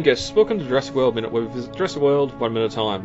Morning, 0.00 0.12
guests. 0.12 0.32
Welcome 0.32 0.58
to 0.60 0.64
Jurassic 0.64 0.94
World 0.94 1.14
Minute, 1.14 1.30
where 1.30 1.42
we 1.42 1.52
visit 1.52 1.76
Jurassic 1.76 2.00
World 2.00 2.32
one 2.40 2.54
minute 2.54 2.68
at 2.68 2.72
a 2.72 2.74
time. 2.74 3.02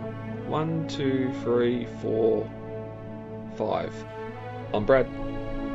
One, 0.49 0.87
two, 0.87 1.29
three, 1.43 1.87
four, 2.01 2.49
five. 3.57 3.93
I'm 4.73 4.85
Brad, 4.85 5.05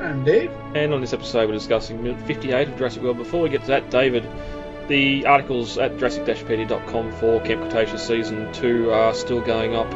I'm 0.00 0.24
Dave. 0.24 0.50
and 0.74 0.94
on 0.94 1.02
this 1.02 1.12
episode 1.12 1.46
we're 1.46 1.56
discussing 1.56 2.02
minute 2.02 2.26
58 2.26 2.68
of 2.68 2.78
Jurassic 2.78 3.02
World. 3.02 3.18
Before 3.18 3.42
we 3.42 3.50
get 3.50 3.60
to 3.62 3.66
that, 3.66 3.90
David, 3.90 4.26
the 4.88 5.26
articles 5.26 5.76
at 5.76 5.98
Jurassic-pedia.com 5.98 7.12
for 7.12 7.38
Camp 7.42 7.60
Cretaceous 7.60 8.06
Season 8.06 8.50
2 8.54 8.90
are 8.90 9.12
still 9.12 9.42
going 9.42 9.76
up 9.76 9.92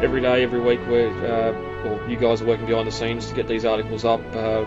every 0.00 0.20
day, 0.20 0.44
every 0.44 0.60
week, 0.60 0.78
where 0.86 1.10
uh, 1.10 1.52
well, 1.84 2.08
you 2.08 2.16
guys 2.16 2.40
are 2.40 2.46
working 2.46 2.66
behind 2.66 2.86
the 2.86 2.92
scenes 2.92 3.26
to 3.26 3.34
get 3.34 3.48
these 3.48 3.64
articles 3.64 4.04
up. 4.04 4.20
Uh, 4.32 4.64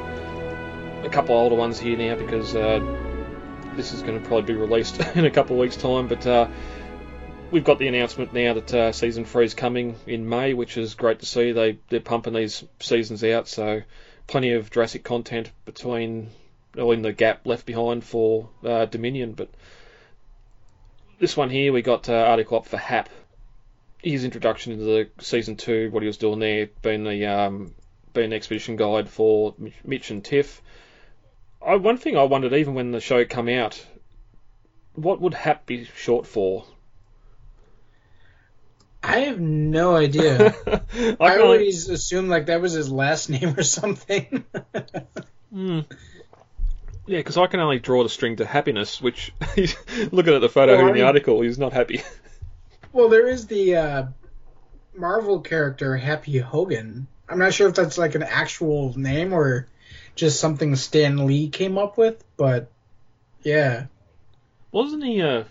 a 1.06 1.10
couple 1.10 1.36
older 1.36 1.56
ones 1.56 1.80
here 1.80 1.98
now 1.98 2.16
because 2.16 2.54
uh, 2.54 2.80
this 3.76 3.94
is 3.94 4.02
going 4.02 4.22
to 4.22 4.28
probably 4.28 4.54
be 4.54 4.60
released 4.60 5.00
in 5.16 5.26
a 5.26 5.32
couple 5.32 5.56
of 5.56 5.60
weeks' 5.60 5.76
time, 5.76 6.08
but 6.08 6.26
uh, 6.26 6.48
we've 7.52 7.64
got 7.64 7.80
the 7.80 7.88
announcement 7.88 8.34
now 8.34 8.54
that 8.54 8.74
uh, 8.74 8.92
season 8.92 9.26
three 9.26 9.46
is 9.46 9.54
coming 9.54 9.96
in 10.08 10.28
May, 10.28 10.54
which 10.54 10.78
is 10.78 10.96
great 10.96 11.20
to 11.20 11.26
see. 11.26 11.52
They 11.52 11.78
they're 11.90 12.00
pumping 12.00 12.34
these 12.34 12.64
seasons 12.80 13.24
out, 13.24 13.48
so 13.48 13.82
plenty 14.28 14.52
of 14.52 14.72
Jurassic 14.72 15.04
content 15.04 15.52
between 15.66 16.30
or 16.78 16.94
in 16.94 17.02
the 17.02 17.14
gap 17.14 17.46
left 17.46 17.66
behind 17.66 18.04
for 18.04 18.50
uh, 18.64 18.86
Dominion. 18.86 19.34
But 19.34 19.50
this 21.20 21.38
one 21.38 21.50
here, 21.50 21.72
we 21.72 21.82
got 21.82 22.10
uh, 22.10 22.14
article 22.14 22.58
up 22.58 22.66
for 22.66 22.78
Hap. 22.78 23.10
His 24.00 24.24
introduction 24.24 24.74
into 24.74 24.86
the 24.86 25.10
season 25.20 25.56
two, 25.56 25.90
what 25.92 26.04
he 26.04 26.08
was 26.08 26.18
doing 26.18 26.40
there, 26.40 26.70
being 26.82 27.04
the 27.04 27.26
um, 27.26 27.74
being 28.14 28.28
an 28.28 28.34
expedition 28.34 28.76
guide 28.76 29.10
for 29.10 29.56
Mitch 29.84 30.12
and 30.12 30.24
Tiff. 30.24 30.62
I, 31.66 31.76
one 31.76 31.98
thing 31.98 32.18
I 32.18 32.24
wondered, 32.24 32.54
even 32.54 32.74
when 32.76 32.92
the 32.92 33.00
show 33.02 33.26
come 33.26 33.50
out, 33.50 33.84
what 34.94 35.20
would 35.22 35.34
HAP 35.34 35.66
be 35.66 35.86
short 35.96 36.28
for? 36.28 36.66
I 39.04 39.20
have 39.20 39.40
no 39.40 39.96
idea. 39.96 40.56
I, 40.94 41.16
I 41.20 41.38
always 41.40 41.90
assumed 41.90 42.30
like 42.30 42.48
that 42.48 42.62
was 42.62 42.74
his 42.74 42.92
last 42.92 43.30
name 43.30 43.56
or 43.58 43.64
something. 43.64 44.44
Hmm. 45.52 45.82
Yeah, 47.08 47.20
because 47.20 47.38
I 47.38 47.46
can 47.48 47.60
only 47.60 47.78
draw 47.80 48.02
the 48.02 48.10
string 48.10 48.38
to 48.38 48.46
happiness, 48.46 49.00
which 49.00 49.32
he's 49.56 49.76
looking 50.12 50.34
at 50.34 50.42
the 50.42 50.50
photo 50.50 50.74
Well, 50.74 50.82
in 50.82 50.88
the 50.88 50.94
mean- 50.94 51.04
article, 51.04 51.42
he's 51.42 51.60
not 51.60 51.72
happy. 51.74 52.02
well, 52.92 53.10
there 53.10 53.28
is 53.28 53.46
the 53.46 53.76
uh, 53.76 54.06
Marvel 54.98 55.42
character 55.42 55.96
Happy 55.98 56.40
Hogan. 56.40 57.06
I'm 57.30 57.38
not 57.40 57.54
sure 57.54 57.68
if 57.70 57.76
that's 57.76 57.98
like 58.00 58.16
an 58.16 58.24
actual 58.24 58.98
name 58.98 59.34
or 59.34 59.68
just 60.16 60.40
something 60.40 60.76
Stan 60.76 61.26
Lee 61.26 61.50
came 61.50 61.78
up 61.78 61.98
with, 61.98 62.24
but 62.38 62.72
yeah. 63.44 63.86
wasn't 64.72 65.04
he 65.04 65.20
a 65.20 65.46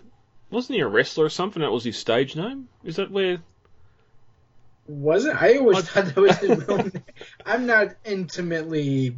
wasn't 0.49 0.75
he 0.75 0.81
a 0.81 0.87
wrestler 0.87 1.25
or 1.25 1.29
something? 1.29 1.61
That 1.61 1.71
was 1.71 1.83
his 1.83 1.97
stage 1.97 2.35
name. 2.35 2.67
Is 2.83 2.95
that 2.97 3.11
where? 3.11 3.39
Was 4.87 5.25
it? 5.25 5.35
I 5.41 5.57
always 5.57 5.77
I- 5.77 5.81
thought 5.81 6.05
that 6.05 6.21
was 6.21 6.37
his 6.37 6.67
real 6.67 6.77
name. 6.77 7.03
I'm 7.45 7.65
not 7.65 7.95
intimately 8.05 9.15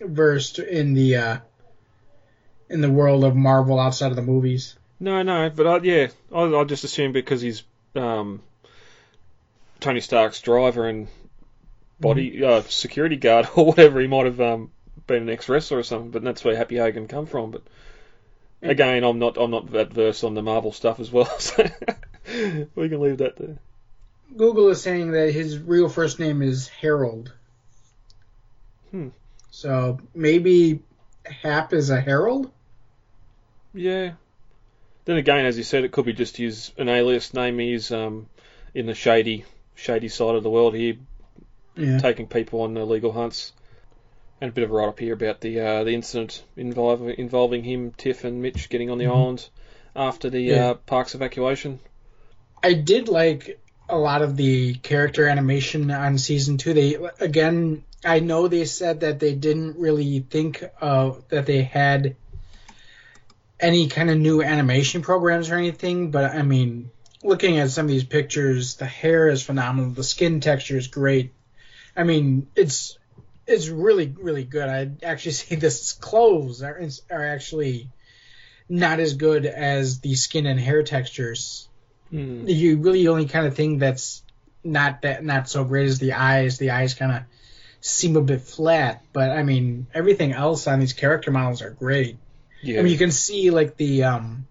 versed 0.00 0.58
in 0.58 0.94
the 0.94 1.16
uh, 1.16 1.38
in 2.68 2.80
the 2.80 2.90
world 2.90 3.24
of 3.24 3.36
Marvel 3.36 3.78
outside 3.78 4.10
of 4.10 4.16
the 4.16 4.22
movies. 4.22 4.76
No, 4.98 5.22
no, 5.22 5.48
but 5.50 5.66
I, 5.66 5.78
yeah, 5.78 6.08
I, 6.34 6.42
I 6.42 6.64
just 6.64 6.84
assumed 6.84 7.14
because 7.14 7.40
he's 7.40 7.62
um, 7.96 8.42
Tony 9.80 10.00
Stark's 10.00 10.40
driver 10.42 10.86
and 10.86 11.08
body 11.98 12.32
Mm-hmm. 12.32 12.44
uh, 12.44 12.62
security 12.62 13.16
guard 13.16 13.48
or 13.56 13.66
whatever, 13.66 14.00
he 14.00 14.06
might 14.06 14.26
have 14.26 14.40
um, 14.40 14.70
been 15.06 15.22
an 15.22 15.30
ex 15.30 15.48
wrestler 15.48 15.78
or 15.78 15.82
something. 15.82 16.10
But 16.10 16.22
that's 16.22 16.44
where 16.44 16.56
Happy 16.56 16.76
Hogan 16.76 17.08
come 17.08 17.26
from. 17.26 17.50
But 17.50 17.62
again, 18.62 19.04
I'm 19.04 19.18
not 19.18 19.36
I'm 19.38 19.50
not 19.50 19.70
that 19.72 19.92
versed 19.92 20.24
on 20.24 20.34
the 20.34 20.42
Marvel 20.42 20.72
stuff 20.72 21.00
as 21.00 21.10
well, 21.10 21.26
so 21.38 21.64
we 22.74 22.88
can 22.88 23.00
leave 23.00 23.18
that 23.18 23.36
there. 23.36 23.58
Google 24.36 24.68
is 24.68 24.80
saying 24.80 25.10
that 25.12 25.32
his 25.32 25.58
real 25.58 25.88
first 25.88 26.20
name 26.20 26.40
is 26.42 26.68
Harold. 26.68 27.32
Hmm. 28.90 29.08
So 29.50 29.98
maybe 30.14 30.80
Hap 31.24 31.72
is 31.72 31.90
a 31.90 32.00
Harold? 32.00 32.50
Yeah. 33.74 34.12
Then 35.04 35.16
again, 35.16 35.46
as 35.46 35.56
you 35.56 35.64
said, 35.64 35.84
it 35.84 35.92
could 35.92 36.04
be 36.04 36.12
just 36.12 36.36
his 36.36 36.72
an 36.78 36.88
alias 36.88 37.34
name. 37.34 37.58
He's 37.58 37.90
um, 37.90 38.28
in 38.74 38.86
the 38.86 38.94
shady 38.94 39.44
shady 39.74 40.08
side 40.08 40.34
of 40.34 40.42
the 40.42 40.50
world 40.50 40.74
here, 40.74 40.96
Yeah. 41.76 41.98
taking 41.98 42.28
people 42.28 42.62
on 42.62 42.76
illegal 42.76 43.12
hunts. 43.12 43.52
And 44.40 44.48
a 44.48 44.52
bit 44.52 44.64
of 44.64 44.70
a 44.70 44.74
write 44.74 44.88
up 44.88 44.98
here 44.98 45.12
about 45.12 45.40
the 45.40 45.60
uh, 45.60 45.84
the 45.84 45.92
incident 45.92 46.42
involving 46.56 47.10
involving 47.18 47.62
him, 47.62 47.92
Tiff, 47.92 48.24
and 48.24 48.40
Mitch 48.40 48.70
getting 48.70 48.90
on 48.90 48.96
the 48.98 49.04
Mhm. 49.04 49.10
island 49.14 49.48
after 49.94 50.30
the 50.30 50.40
Yeah. 50.40 50.70
uh, 50.70 50.74
park's 50.74 51.14
evacuation. 51.14 51.78
I 52.62 52.72
did 52.72 53.08
like 53.08 53.60
a 53.88 53.98
lot 53.98 54.22
of 54.22 54.36
the 54.36 54.74
character 54.74 55.26
animation 55.26 55.90
on 55.90 56.16
season 56.16 56.56
two. 56.56 56.72
They 56.72 56.96
again, 57.20 57.84
I 58.04 58.20
know 58.20 58.48
they 58.48 58.64
said 58.64 59.00
that 59.00 59.20
they 59.20 59.34
didn't 59.34 59.76
really 59.76 60.20
think 60.20 60.64
of 60.80 61.28
that 61.28 61.44
they 61.44 61.62
had 61.62 62.16
any 63.58 63.88
kind 63.88 64.08
of 64.08 64.16
new 64.16 64.42
animation 64.42 65.02
programs 65.02 65.50
or 65.50 65.56
anything, 65.56 66.10
but 66.10 66.34
I 66.34 66.40
mean, 66.40 66.90
looking 67.22 67.58
at 67.58 67.70
some 67.70 67.84
of 67.84 67.90
these 67.90 68.04
pictures, 68.04 68.76
the 68.76 68.86
hair 68.86 69.28
is 69.28 69.42
phenomenal, 69.42 69.90
the 69.90 70.04
skin 70.04 70.40
texture 70.40 70.78
is 70.78 70.86
great. 70.86 71.34
I 71.94 72.04
mean, 72.04 72.46
it's 72.56 72.96
it's 73.50 73.68
really 73.68 74.14
really 74.18 74.44
good. 74.44 74.68
I'd 74.68 75.04
actually 75.04 75.32
say 75.40 75.56
this 75.56 75.92
clothes 75.92 76.62
are 76.62 76.80
are 77.10 77.26
actually 77.26 77.90
not 78.68 79.00
as 79.00 79.14
good 79.14 79.46
as 79.46 80.00
the 80.00 80.14
skin 80.14 80.46
and 80.46 80.60
hair 80.60 80.82
textures 80.82 81.68
Hmm. 82.10 82.48
you 82.48 82.78
really 82.78 83.06
only 83.06 83.26
kind 83.26 83.46
of 83.46 83.54
thing 83.54 83.78
that's 83.78 84.22
not 84.64 85.02
that 85.02 85.24
not 85.24 85.48
so 85.48 85.64
great 85.64 85.86
is 85.86 85.98
the 86.00 86.14
eyes. 86.14 86.58
The 86.58 86.72
eyes 86.72 86.94
kind 86.94 87.12
of 87.12 87.22
seem 87.80 88.16
a 88.16 88.20
bit 88.20 88.42
flat, 88.42 89.04
but 89.12 89.30
I 89.30 89.44
mean 89.44 89.86
everything 89.94 90.32
else 90.32 90.66
on 90.66 90.80
these 90.80 90.92
character 90.92 91.30
models 91.30 91.62
are 91.62 91.70
great. 91.70 92.18
Yeah. 92.62 92.80
I 92.80 92.82
mean 92.82 92.92
you 92.92 92.98
can 92.98 93.12
see 93.12 93.50
like 93.50 93.76
the 93.76 94.04
um, 94.04 94.48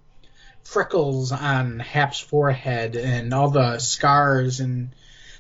freckles 0.64 1.34
on 1.34 1.80
Hap's 1.80 2.20
forehead 2.20 2.96
and 2.96 3.34
all 3.34 3.50
the 3.50 3.80
scars 3.80 4.62
and 4.62 4.92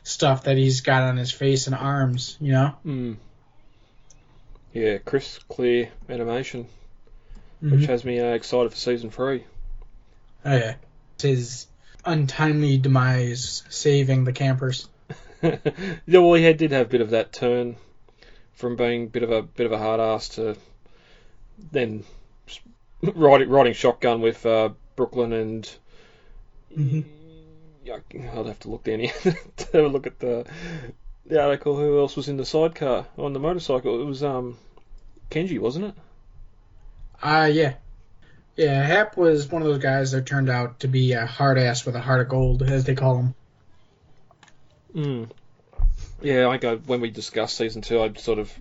stuff 0.03 0.43
that 0.43 0.57
he's 0.57 0.81
got 0.81 1.03
on 1.03 1.15
his 1.15 1.31
face 1.31 1.67
and 1.67 1.75
arms. 1.75 2.37
You 2.41 2.51
know. 2.51 2.67
Hmm. 2.83 3.13
Yeah, 4.73 4.97
crisp, 4.99 5.47
clear 5.47 5.89
animation, 6.09 6.67
which 7.59 7.81
Mhm. 7.81 7.87
has 7.87 8.05
me 8.05 8.19
uh, 8.19 8.33
excited 8.33 8.71
for 8.71 8.77
season 8.77 9.09
three. 9.09 9.43
Oh 10.45 10.55
yeah. 10.55 10.75
It's 11.15 11.23
his 11.23 11.67
untimely 12.05 12.77
demise 12.77 13.63
saving 13.69 14.23
the 14.23 14.31
campers. 14.33 14.87
yeah, 15.41 15.57
well, 16.05 16.33
he 16.35 16.43
had, 16.43 16.57
did 16.57 16.71
have 16.71 16.87
a 16.87 16.89
bit 16.89 17.01
of 17.01 17.09
that 17.09 17.33
turn 17.33 17.75
from 18.53 18.75
being 18.75 19.03
a 19.03 19.07
bit 19.07 19.23
of 19.23 19.31
a 19.31 19.41
bit 19.41 19.65
of 19.65 19.71
a 19.71 19.77
hard 19.77 19.99
ass 19.99 20.29
to 20.29 20.55
then 21.71 22.03
riding 23.01 23.49
riding 23.49 23.73
shotgun 23.73 24.21
with 24.21 24.45
uh, 24.45 24.69
Brooklyn 24.95 25.33
and 25.33 25.69
Mhm. 26.77 27.03
I'll 28.35 28.43
have 28.43 28.59
to 28.59 28.69
look 28.69 28.83
down 28.83 28.99
here 28.99 29.13
to 29.57 29.65
have 29.73 29.85
a 29.85 29.87
look 29.87 30.05
at 30.05 30.19
the 30.19 30.45
the 31.29 31.41
article. 31.41 31.77
Who 31.77 31.99
else 31.99 32.15
was 32.17 32.27
in 32.27 32.37
the 32.37 32.45
sidecar 32.45 33.05
on 33.17 33.33
the 33.33 33.39
motorcycle? 33.39 34.01
It 34.01 34.05
was 34.05 34.23
um 34.23 34.57
Kenji, 35.31 35.59
wasn't 35.59 35.85
it? 35.85 35.93
Uh, 37.21 37.49
yeah. 37.51 37.75
Yeah, 38.55 38.83
Hap 38.83 39.15
was 39.15 39.49
one 39.49 39.61
of 39.61 39.67
those 39.67 39.79
guys 39.81 40.11
that 40.11 40.25
turned 40.25 40.49
out 40.49 40.81
to 40.81 40.87
be 40.89 41.13
a 41.13 41.25
hard 41.25 41.57
ass 41.57 41.85
with 41.85 41.95
a 41.95 42.01
heart 42.01 42.19
of 42.19 42.27
gold, 42.27 42.61
as 42.63 42.83
they 42.83 42.95
call 42.95 43.17
him. 43.17 43.35
Mm. 44.93 45.29
Yeah, 46.21 46.49
I 46.49 46.57
go 46.57 46.77
when 46.77 46.99
we 46.99 47.09
discussed 47.09 47.55
season 47.55 47.81
two. 47.81 48.01
I 48.01 48.11
sort 48.13 48.39
of 48.39 48.51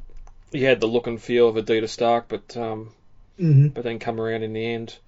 he 0.52 0.62
had 0.62 0.80
the 0.80 0.86
look 0.86 1.08
and 1.08 1.20
feel 1.20 1.48
of 1.48 1.56
Adita 1.56 1.88
Stark, 1.88 2.28
but 2.28 2.56
um, 2.56 2.92
Mm-hmm. 3.40 3.68
but 3.68 3.84
then 3.84 4.00
come 4.00 4.20
around 4.20 4.42
in 4.42 4.52
the 4.52 4.66
end, 4.66 4.98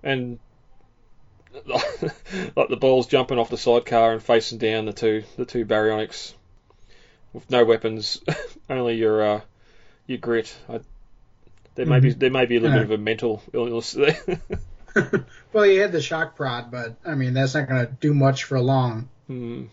and 0.00 0.38
like 1.66 2.68
the 2.68 2.76
balls 2.76 3.08
jumping 3.08 3.38
off 3.40 3.50
the 3.50 3.56
sidecar 3.56 4.12
and 4.12 4.22
facing 4.22 4.58
down 4.58 4.86
the 4.86 4.92
two 4.92 5.24
the 5.36 5.44
two 5.44 5.66
baryonyx 5.66 6.32
with 7.36 7.50
no 7.50 7.64
weapons, 7.64 8.20
only 8.70 8.94
your 8.96 9.22
uh, 9.22 9.40
your 10.06 10.18
grit. 10.18 10.56
I, 10.68 10.80
there 11.74 11.86
may 11.86 12.00
be 12.00 12.12
there 12.12 12.30
may 12.30 12.46
be 12.46 12.56
a 12.56 12.60
little 12.60 12.74
Yeah. 12.76 12.84
bit 12.84 12.92
of 12.94 12.98
a 13.00 13.02
mental 13.02 13.42
illness 13.52 13.92
there. 13.92 14.18
well, 15.52 15.64
he 15.64 15.76
had 15.76 15.92
the 15.92 16.00
shock 16.00 16.34
prod, 16.36 16.70
but 16.70 16.96
I 17.04 17.14
mean 17.14 17.34
that's 17.34 17.54
not 17.54 17.68
going 17.68 17.86
to 17.86 17.92
do 18.00 18.14
much 18.14 18.44
for 18.44 18.58
long. 18.60 19.08
Hmm. 19.26 19.64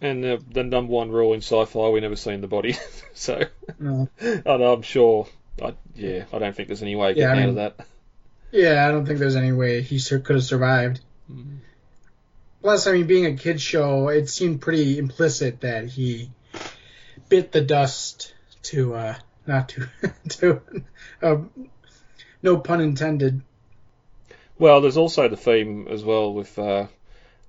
And 0.00 0.24
uh, 0.24 0.38
the 0.50 0.64
number 0.64 0.92
one 0.92 1.10
rule 1.10 1.34
in 1.34 1.40
sci-fi, 1.40 1.88
we 1.90 2.00
never 2.00 2.16
seen 2.16 2.40
the 2.40 2.46
body, 2.48 2.76
so 3.14 3.42
No. 3.78 4.08
I'm 4.44 4.82
sure. 4.82 5.26
I, 5.62 5.74
yeah, 5.94 6.24
I 6.32 6.38
don't 6.38 6.54
think 6.54 6.68
there's 6.68 6.82
any 6.82 6.96
way 6.96 7.12
of 7.12 7.16
Yeah, 7.16 7.28
getting 7.28 7.40
I 7.40 7.42
out 7.44 7.48
of 7.50 7.54
that. 7.56 7.86
Yeah, 8.50 8.86
I 8.86 8.90
don't 8.90 9.06
think 9.06 9.18
there's 9.18 9.36
any 9.36 9.52
way 9.52 9.82
he 9.82 9.98
sur- 9.98 10.18
could 10.18 10.36
have 10.36 10.44
survived. 10.44 11.00
Mm. 11.30 11.58
Plus, 12.64 12.86
I 12.86 12.92
mean, 12.92 13.06
being 13.06 13.26
a 13.26 13.34
kids 13.34 13.60
show, 13.60 14.08
it 14.08 14.26
seemed 14.30 14.62
pretty 14.62 14.96
implicit 14.96 15.60
that 15.60 15.84
he 15.84 16.30
bit 17.28 17.52
the 17.52 17.60
dust 17.60 18.32
to, 18.62 18.94
uh, 18.94 19.14
not 19.46 19.68
to, 19.68 19.90
to, 20.30 20.62
uh, 21.20 21.36
no 22.42 22.56
pun 22.56 22.80
intended. 22.80 23.42
Well, 24.58 24.80
there's 24.80 24.96
also 24.96 25.28
the 25.28 25.36
theme 25.36 25.88
as 25.90 26.02
well 26.02 26.32
with 26.32 26.58
uh, 26.58 26.86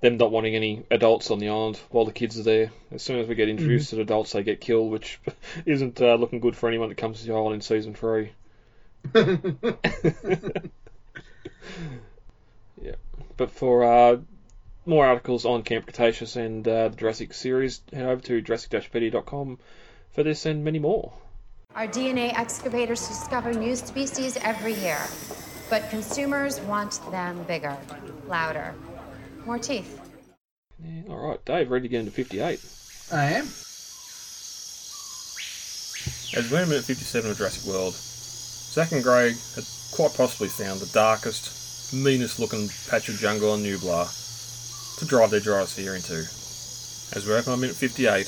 them 0.02 0.18
not 0.18 0.32
wanting 0.32 0.54
any 0.54 0.84
adults 0.90 1.30
on 1.30 1.38
the 1.38 1.48
island 1.48 1.80
while 1.88 2.04
the 2.04 2.12
kids 2.12 2.38
are 2.38 2.42
there. 2.42 2.70
As 2.92 3.00
soon 3.00 3.18
as 3.18 3.26
we 3.26 3.36
get 3.36 3.48
introduced 3.48 3.88
to 3.88 3.96
the 3.96 4.02
adults, 4.02 4.32
they 4.32 4.42
get 4.42 4.60
killed, 4.60 4.92
which 4.92 5.18
isn't 5.64 5.98
uh, 6.02 6.16
looking 6.16 6.40
good 6.40 6.56
for 6.56 6.68
anyone 6.68 6.90
that 6.90 6.98
comes 6.98 7.20
to 7.20 7.26
the 7.26 7.32
island 7.32 7.54
in 7.54 7.60
season 7.62 7.94
three. 7.94 8.32
yeah, 12.82 12.96
but 13.38 13.50
for 13.50 13.82
uh, 13.82 14.16
more 14.86 15.06
articles 15.06 15.44
on 15.44 15.62
Camp 15.62 15.84
Cretaceous 15.84 16.36
and 16.36 16.66
uh, 16.66 16.88
the 16.88 16.96
Jurassic 16.96 17.34
series, 17.34 17.82
head 17.92 18.06
over 18.06 18.22
to 18.22 18.40
jurassic-pedia.com 18.40 19.58
for 20.12 20.22
this 20.22 20.46
and 20.46 20.64
many 20.64 20.78
more. 20.78 21.12
Our 21.74 21.88
DNA 21.88 22.32
excavators 22.32 23.06
discover 23.06 23.52
new 23.52 23.76
species 23.76 24.38
every 24.38 24.74
year, 24.74 25.00
but 25.68 25.90
consumers 25.90 26.60
want 26.62 27.00
them 27.10 27.42
bigger, 27.44 27.76
louder, 28.26 28.74
more 29.44 29.58
teeth. 29.58 30.00
Yeah, 30.82 31.02
all 31.10 31.28
right, 31.28 31.44
Dave, 31.44 31.70
ready 31.70 31.82
to 31.82 31.88
get 31.88 32.00
into 32.00 32.12
58. 32.12 32.60
I 33.12 33.24
am. 33.24 33.44
As 36.34 36.50
we 36.50 36.56
enter 36.58 36.66
minute 36.66 36.84
57 36.84 37.30
of 37.30 37.36
Jurassic 37.36 37.72
World, 37.72 37.94
Zach 37.94 38.92
and 38.92 39.02
Greg 39.02 39.34
had 39.54 39.64
quite 39.92 40.14
possibly 40.14 40.48
found 40.48 40.80
the 40.80 40.92
darkest, 40.92 41.92
meanest 41.94 42.38
looking 42.38 42.68
patch 42.88 43.08
of 43.08 43.16
jungle 43.16 43.52
on 43.52 43.62
Nublar 43.62 44.08
to 44.98 45.04
drive 45.04 45.30
their 45.30 45.40
gyrosphere 45.40 45.94
into. 45.94 46.24
As 47.16 47.26
we 47.26 47.34
open 47.34 47.52
on 47.52 47.60
minute 47.60 47.76
58, 47.76 48.26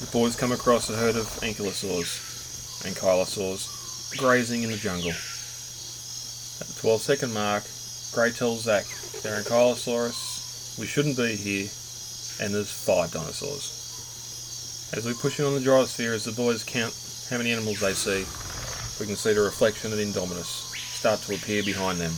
the 0.00 0.10
boys 0.12 0.36
come 0.36 0.52
across 0.52 0.88
a 0.88 0.96
herd 0.96 1.16
of 1.16 1.26
ankylosaurs 1.40 2.84
and 2.86 2.94
chylosaurs 2.96 4.16
grazing 4.18 4.62
in 4.62 4.70
the 4.70 4.76
jungle. 4.76 5.10
At 5.10 6.66
the 6.66 6.80
12 6.80 7.00
second 7.00 7.34
mark, 7.34 7.64
Grey 8.12 8.32
tells 8.32 8.64
Zack 8.64 8.84
they're 9.22 9.42
Ankylosaurus, 9.42 10.78
we 10.78 10.86
shouldn't 10.86 11.16
be 11.16 11.36
here, 11.36 11.68
and 12.40 12.54
there's 12.54 12.72
five 12.72 13.12
dinosaurs. 13.12 14.90
As 14.96 15.06
we 15.06 15.14
push 15.14 15.38
in 15.38 15.46
on 15.46 15.54
the 15.54 15.60
gyrosphere, 15.60 16.14
as 16.14 16.24
the 16.24 16.32
boys 16.32 16.64
count 16.64 16.94
how 17.30 17.38
many 17.38 17.52
animals 17.52 17.80
they 17.80 17.92
see, 17.92 18.24
we 18.98 19.06
can 19.06 19.16
see 19.16 19.32
the 19.32 19.40
reflection 19.40 19.92
of 19.92 19.98
Indominus 19.98 20.74
start 20.74 21.20
to 21.22 21.34
appear 21.34 21.62
behind 21.62 21.98
them. 21.98 22.12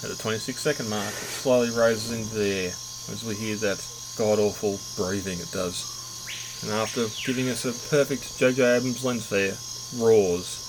At 0.00 0.10
the 0.10 0.16
26 0.16 0.60
second 0.60 0.88
mark, 0.88 1.08
it 1.08 1.26
slowly 1.26 1.70
raises 1.70 2.12
into 2.12 2.34
the 2.36 2.48
air 2.48 2.70
as 3.10 3.24
we 3.26 3.34
hear 3.34 3.56
that 3.56 3.84
god 4.16 4.38
awful 4.38 4.78
breathing 4.96 5.40
it 5.40 5.50
does. 5.50 6.62
And 6.62 6.70
after 6.70 7.06
giving 7.26 7.48
us 7.48 7.64
a 7.64 7.72
perfect 7.90 8.22
JJ 8.38 8.78
Abrams 8.78 9.04
lens 9.04 9.26
flare, 9.26 9.56
roars. 9.98 10.64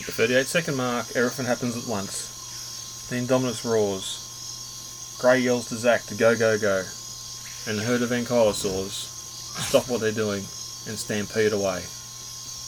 At 0.00 0.06
the 0.06 0.12
38 0.12 0.46
second 0.46 0.76
mark, 0.76 1.06
everything 1.16 1.46
happens 1.46 1.74
at 1.74 1.88
once. 1.88 3.06
The 3.08 3.16
Indominus 3.16 3.64
roars. 3.64 5.16
Grey 5.18 5.40
yells 5.40 5.70
to 5.70 5.76
Zack 5.76 6.04
to 6.04 6.14
go, 6.14 6.36
go, 6.36 6.58
go. 6.58 6.84
And 7.66 7.78
the 7.78 7.82
herd 7.82 8.02
of 8.02 8.10
ankylosaurs 8.10 8.92
stop 9.56 9.88
what 9.88 10.02
they're 10.02 10.12
doing 10.12 10.44
and 10.86 10.98
stampede 10.98 11.54
away. 11.54 11.78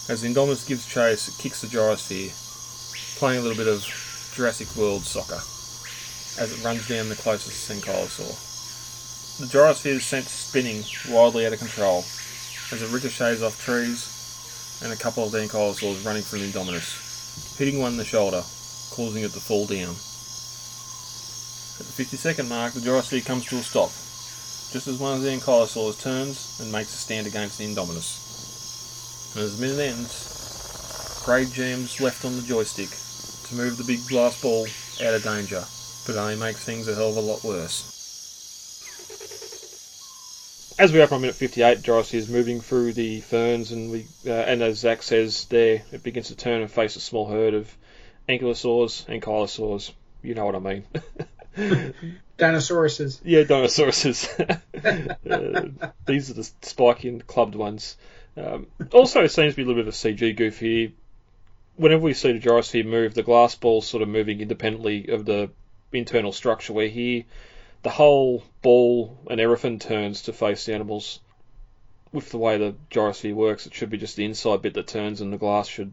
As 0.09 0.23
the 0.23 0.29
Indominus 0.29 0.67
gives 0.67 0.87
chase, 0.87 1.29
it 1.29 1.37
kicks 1.43 1.61
the 1.61 1.67
gyrosphere, 1.67 2.33
playing 3.19 3.41
a 3.41 3.43
little 3.43 3.63
bit 3.63 3.69
of 3.69 3.85
Jurassic 4.38 4.70
World 4.76 5.02
soccer 5.02 5.43
as 6.40 6.52
it 6.55 6.64
runs 6.64 6.87
down 6.87 7.08
the 7.08 7.17
closest 7.17 7.69
ankylosaur. 7.75 8.31
The 9.40 9.50
gyrosphere 9.50 9.99
is 9.99 10.06
sent 10.06 10.26
spinning 10.26 10.85
wildly 11.11 11.44
out 11.44 11.55
of 11.55 11.58
control 11.58 12.05
as 12.70 12.81
it 12.81 12.94
ricochets 12.94 13.43
off 13.43 13.61
trees 13.61 14.79
and 14.81 14.93
a 14.93 15.02
couple 15.02 15.25
of 15.25 15.32
ankylosaurs 15.32 16.06
running 16.06 16.23
from 16.23 16.38
the 16.38 16.46
Indominus, 16.46 17.58
hitting 17.58 17.81
one 17.81 17.90
in 17.90 17.99
the 17.99 18.05
shoulder, 18.05 18.44
causing 18.94 19.25
it 19.25 19.32
to 19.32 19.40
fall 19.40 19.67
down. 19.67 19.99
At 21.82 21.91
the 21.91 21.99
50 21.99 22.17
second 22.17 22.49
mark, 22.49 22.75
the 22.75 22.81
gyrosphere 22.81 23.26
comes 23.26 23.44
to 23.46 23.56
a 23.56 23.62
stop, 23.67 23.91
just 24.70 24.87
as 24.87 25.00
one 25.00 25.17
of 25.17 25.23
the 25.23 25.31
ankylosaurs 25.31 26.00
turns 26.00 26.61
and 26.62 26.70
makes 26.70 26.94
a 26.94 26.96
stand 26.96 27.26
against 27.26 27.58
the 27.58 27.67
Indominus. 27.67 29.34
And 29.34 29.43
as 29.43 29.58
the 29.58 29.67
minute 29.67 29.81
ends, 29.81 31.23
Grey 31.25 31.44
jams 31.46 32.00
left 32.00 32.25
on 32.25 32.37
the 32.37 32.43
joystick 32.43 32.91
to 33.49 33.55
move 33.55 33.77
the 33.77 33.85
big 33.85 34.06
glass 34.09 34.41
ball 34.43 34.67
out 35.06 35.15
of 35.15 35.23
danger, 35.23 35.62
but 36.06 36.17
only 36.17 36.37
makes 36.37 36.65
things 36.65 36.89
a 36.89 36.95
hell 36.95 37.11
of 37.11 37.17
a 37.17 37.21
lot 37.21 37.43
worse. 37.45 37.95
As 40.79 40.93
we 40.93 41.00
open 41.00 41.17
on 41.17 41.20
minute 41.22 41.34
58, 41.34 41.82
Joris 41.82 42.15
is 42.15 42.29
moving 42.29 42.61
through 42.61 42.93
the 42.93 43.20
ferns, 43.22 43.72
and 43.72 43.91
we, 43.91 44.06
uh, 44.27 44.31
and 44.31 44.63
as 44.63 44.79
Zach 44.79 45.03
says 45.03 45.46
there, 45.46 45.82
it 45.91 46.03
begins 46.03 46.29
to 46.29 46.37
turn 46.37 46.61
and 46.61 46.70
face 46.70 46.94
a 46.96 47.01
small 47.01 47.27
herd 47.27 47.55
of 47.55 47.75
ankylosaurs 48.29 49.08
and 49.08 49.20
chylosaurs. 49.20 49.93
You 50.22 50.34
know 50.34 50.46
what 50.46 50.55
I 50.55 50.61
mean. 50.61 50.84
Dinosauruses. 52.39 53.20
yeah, 53.25 53.43
dinosauruses. 53.43 54.29
uh, 55.82 55.89
these 56.06 56.31
are 56.31 56.34
the 56.34 56.49
spiky 56.63 57.08
and 57.08 57.27
clubbed 57.27 57.56
ones. 57.56 57.96
Um, 58.37 58.69
also, 58.93 59.25
it 59.25 59.31
seems 59.31 59.55
to 59.55 59.56
be 59.56 59.63
a 59.63 59.67
little 59.67 59.82
bit 59.82 59.89
of 59.89 59.94
a 59.94 59.96
CG 59.96 60.37
goof 60.37 60.61
here. 60.61 60.93
Whenever 61.79 62.03
we 62.03 62.13
see 62.13 62.32
the 62.32 62.41
gyrosphere 62.41 62.85
move, 62.85 63.15
the 63.15 63.23
glass 63.23 63.55
ball's 63.55 63.87
sort 63.87 64.03
of 64.03 64.08
moving 64.08 64.41
independently 64.41 65.08
of 65.08 65.25
the 65.25 65.49
internal 65.93 66.32
structure. 66.32 66.73
Where 66.73 66.89
here, 66.89 67.23
the 67.82 67.91
whole 67.91 68.43
ball 68.63 69.17
and 69.31 69.41
everything 69.41 69.79
turns 69.79 70.23
to 70.23 70.32
face 70.32 70.67
the 70.67 70.75
animals. 70.75 71.20
With 72.13 72.31
the 72.31 72.39
way 72.39 72.58
the 72.58 72.75
gyrosphere 72.91 73.35
works, 73.35 73.67
it 73.67 73.75
should 73.75 73.91
be 73.91 73.97
just 73.99 74.17
the 74.17 74.25
inside 74.25 74.61
bit 74.61 74.75
that 74.75 74.89
turns, 74.89 75.20
and 75.20 75.32
the 75.32 75.39
glass 75.39 75.69
should 75.69 75.93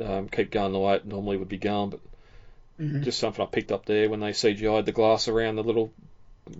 um, 0.00 0.28
keep 0.28 0.52
going 0.52 0.72
the 0.72 0.78
way 0.78 0.94
it 0.94 1.04
normally 1.06 1.36
would 1.36 1.48
be 1.48 1.58
going. 1.58 1.90
But 1.90 2.00
Mhm. 2.78 3.02
just 3.02 3.18
something 3.18 3.42
I 3.44 3.48
picked 3.48 3.72
up 3.72 3.86
there 3.86 4.08
when 4.08 4.20
they 4.20 4.30
CGI'd 4.30 4.86
the 4.86 4.92
glass 4.92 5.26
around 5.26 5.56
the 5.56 5.64
little 5.64 5.90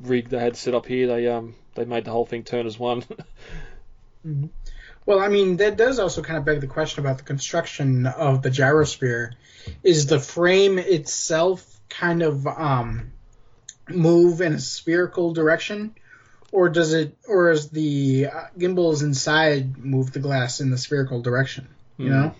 rig 0.00 0.30
they 0.30 0.40
had 0.40 0.56
set 0.56 0.74
up 0.74 0.86
here. 0.86 1.06
They 1.06 1.28
um 1.28 1.54
they 1.76 1.84
made 1.84 2.04
the 2.04 2.10
whole 2.10 2.26
thing 2.26 2.42
turn 2.42 2.66
as 2.66 2.76
one. 2.78 3.04
Well, 5.08 5.20
I 5.20 5.28
mean, 5.28 5.56
that 5.56 5.78
does 5.78 5.98
also 5.98 6.20
kind 6.20 6.36
of 6.36 6.44
beg 6.44 6.60
the 6.60 6.66
question 6.66 7.00
about 7.00 7.16
the 7.16 7.24
construction 7.24 8.04
of 8.04 8.42
the 8.42 8.50
gyrosphere. 8.50 9.32
Is 9.82 10.04
the 10.04 10.20
frame 10.20 10.78
itself 10.78 11.80
kind 11.88 12.20
of 12.20 12.46
um, 12.46 13.12
move 13.88 14.42
in 14.42 14.52
a 14.52 14.60
spherical 14.60 15.32
direction, 15.32 15.94
or 16.52 16.68
does 16.68 16.92
it, 16.92 17.16
or 17.26 17.50
is 17.52 17.70
the 17.70 18.26
uh, 18.26 18.44
gimbals 18.58 19.00
inside 19.00 19.78
move 19.78 20.12
the 20.12 20.18
glass 20.18 20.60
in 20.60 20.68
the 20.68 20.76
spherical 20.76 21.22
direction? 21.22 21.68
You 21.96 22.10
know? 22.10 22.34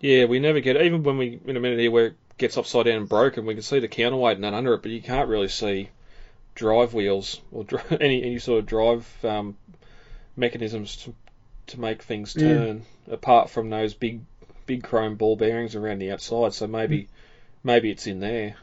yeah, 0.00 0.24
we 0.24 0.40
never 0.40 0.58
get 0.58 0.82
even 0.82 1.04
when 1.04 1.18
we 1.18 1.38
in 1.46 1.56
a 1.56 1.60
minute 1.60 1.78
here 1.78 1.92
where 1.92 2.06
it 2.06 2.16
gets 2.36 2.58
upside 2.58 2.86
down 2.86 2.96
and 2.96 3.08
broken, 3.08 3.46
we 3.46 3.54
can 3.54 3.62
see 3.62 3.78
the 3.78 3.86
counterweight 3.86 4.38
and 4.38 4.42
that 4.42 4.54
under 4.54 4.74
it, 4.74 4.82
but 4.82 4.90
you 4.90 5.00
can't 5.00 5.28
really 5.28 5.46
see 5.46 5.90
drive 6.56 6.94
wheels 6.94 7.40
or 7.52 7.62
dri- 7.62 7.80
any 8.00 8.24
any 8.24 8.40
sort 8.40 8.58
of 8.58 8.66
drive 8.66 9.24
um, 9.24 9.56
mechanisms 10.36 10.96
to 10.96 11.14
to 11.68 11.80
make 11.80 12.02
things 12.02 12.34
Yeah. 12.36 12.48
turn 12.48 12.82
apart 13.10 13.50
from 13.50 13.70
those 13.70 13.94
big 13.94 14.20
big 14.66 14.82
chrome 14.82 15.16
ball 15.16 15.36
bearings 15.36 15.74
around 15.74 15.98
the 15.98 16.12
outside. 16.12 16.52
So 16.52 16.66
maybe 16.66 17.04
mm. 17.04 17.08
maybe 17.64 17.90
it's 17.90 18.06
in 18.06 18.20
there. 18.20 18.56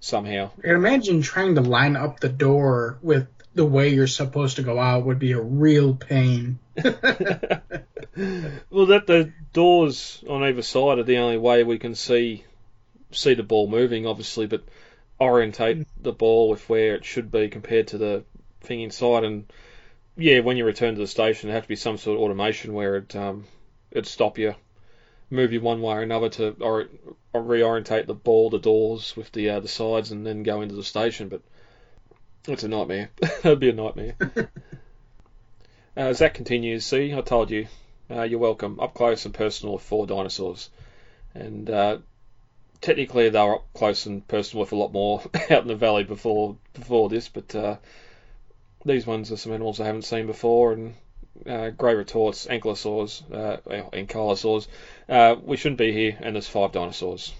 somehow. 0.00 0.50
Imagine 0.62 1.22
trying 1.22 1.56
to 1.56 1.60
line 1.60 1.96
up 1.96 2.20
the 2.20 2.28
door 2.28 2.98
with 3.02 3.26
the 3.54 3.64
way 3.64 3.88
you're 3.88 4.06
supposed 4.06 4.56
to 4.56 4.62
go 4.62 4.78
out 4.78 5.04
would 5.04 5.18
be 5.18 5.32
a 5.32 5.40
real 5.40 5.94
pain. 5.94 6.60
well, 6.84 6.92
that 8.86 9.06
the 9.06 9.32
doors 9.52 10.22
on 10.28 10.44
either 10.44 10.62
side 10.62 10.98
are 10.98 11.02
the 11.02 11.18
only 11.18 11.38
way 11.38 11.64
we 11.64 11.78
can 11.78 11.96
see 11.96 12.44
see 13.10 13.34
the 13.34 13.42
ball 13.42 13.66
moving, 13.68 14.06
obviously, 14.06 14.46
but 14.46 14.62
orientate 15.20 15.78
mm. 15.78 15.86
the 16.00 16.12
ball 16.12 16.48
with 16.50 16.68
where 16.68 16.94
it 16.94 17.04
should 17.04 17.32
be 17.32 17.48
compared 17.48 17.88
to 17.88 17.98
the 17.98 18.22
thing 18.60 18.80
inside. 18.82 19.24
And 19.24 19.52
yeah, 20.18 20.40
when 20.40 20.56
you 20.56 20.64
return 20.64 20.94
to 20.94 21.00
the 21.00 21.06
station, 21.06 21.48
there 21.48 21.54
have 21.54 21.62
to 21.62 21.68
be 21.68 21.76
some 21.76 21.96
sort 21.96 22.16
of 22.16 22.22
automation 22.22 22.74
where 22.74 22.96
it 22.96 23.14
um, 23.14 23.44
it 23.92 24.04
stop 24.04 24.36
you, 24.36 24.54
move 25.30 25.52
you 25.52 25.60
one 25.60 25.80
way 25.80 25.94
or 25.94 26.02
another 26.02 26.28
to 26.28 26.56
or, 26.60 26.88
or 27.32 27.42
reorientate 27.42 28.06
the 28.06 28.14
ball, 28.14 28.50
the 28.50 28.58
doors 28.58 29.16
with 29.16 29.30
the 29.30 29.48
uh, 29.48 29.60
the 29.60 29.68
sides, 29.68 30.10
and 30.10 30.26
then 30.26 30.42
go 30.42 30.60
into 30.60 30.74
the 30.74 30.82
station. 30.82 31.28
But 31.28 31.42
it's 32.48 32.64
a 32.64 32.68
nightmare. 32.68 33.10
That'd 33.42 33.60
be 33.60 33.70
a 33.70 33.72
nightmare. 33.72 34.16
uh, 35.96 36.12
Zach 36.12 36.34
continues. 36.34 36.84
See, 36.84 37.14
I 37.14 37.20
told 37.20 37.50
you. 37.52 37.68
Uh, 38.10 38.22
you're 38.22 38.40
welcome. 38.40 38.80
Up 38.80 38.94
close 38.94 39.24
and 39.24 39.34
personal 39.34 39.74
with 39.74 39.82
four 39.82 40.06
dinosaurs, 40.06 40.68
and 41.34 41.70
uh, 41.70 41.98
technically 42.80 43.28
they 43.28 43.40
were 43.40 43.56
up 43.56 43.72
close 43.72 44.06
and 44.06 44.26
personal 44.26 44.62
with 44.62 44.72
a 44.72 44.76
lot 44.76 44.92
more 44.92 45.22
out 45.50 45.62
in 45.62 45.68
the 45.68 45.76
valley 45.76 46.02
before 46.02 46.56
before 46.74 47.08
this, 47.08 47.28
but 47.28 47.54
uh, 47.54 47.76
these 48.84 49.06
ones 49.06 49.32
are 49.32 49.36
some 49.36 49.52
animals 49.52 49.80
I 49.80 49.86
haven't 49.86 50.02
seen 50.02 50.26
before, 50.26 50.72
and 50.72 50.94
uh, 51.46 51.70
grey 51.70 51.94
retorts, 51.94 52.46
ankylosaurs, 52.46 53.22
uh, 53.32 53.58
ankylosaurs. 53.92 54.66
Uh, 55.08 55.36
we 55.42 55.56
shouldn't 55.56 55.78
be 55.78 55.92
here, 55.92 56.16
and 56.20 56.34
there's 56.34 56.48
five 56.48 56.72
dinosaurs. 56.72 57.32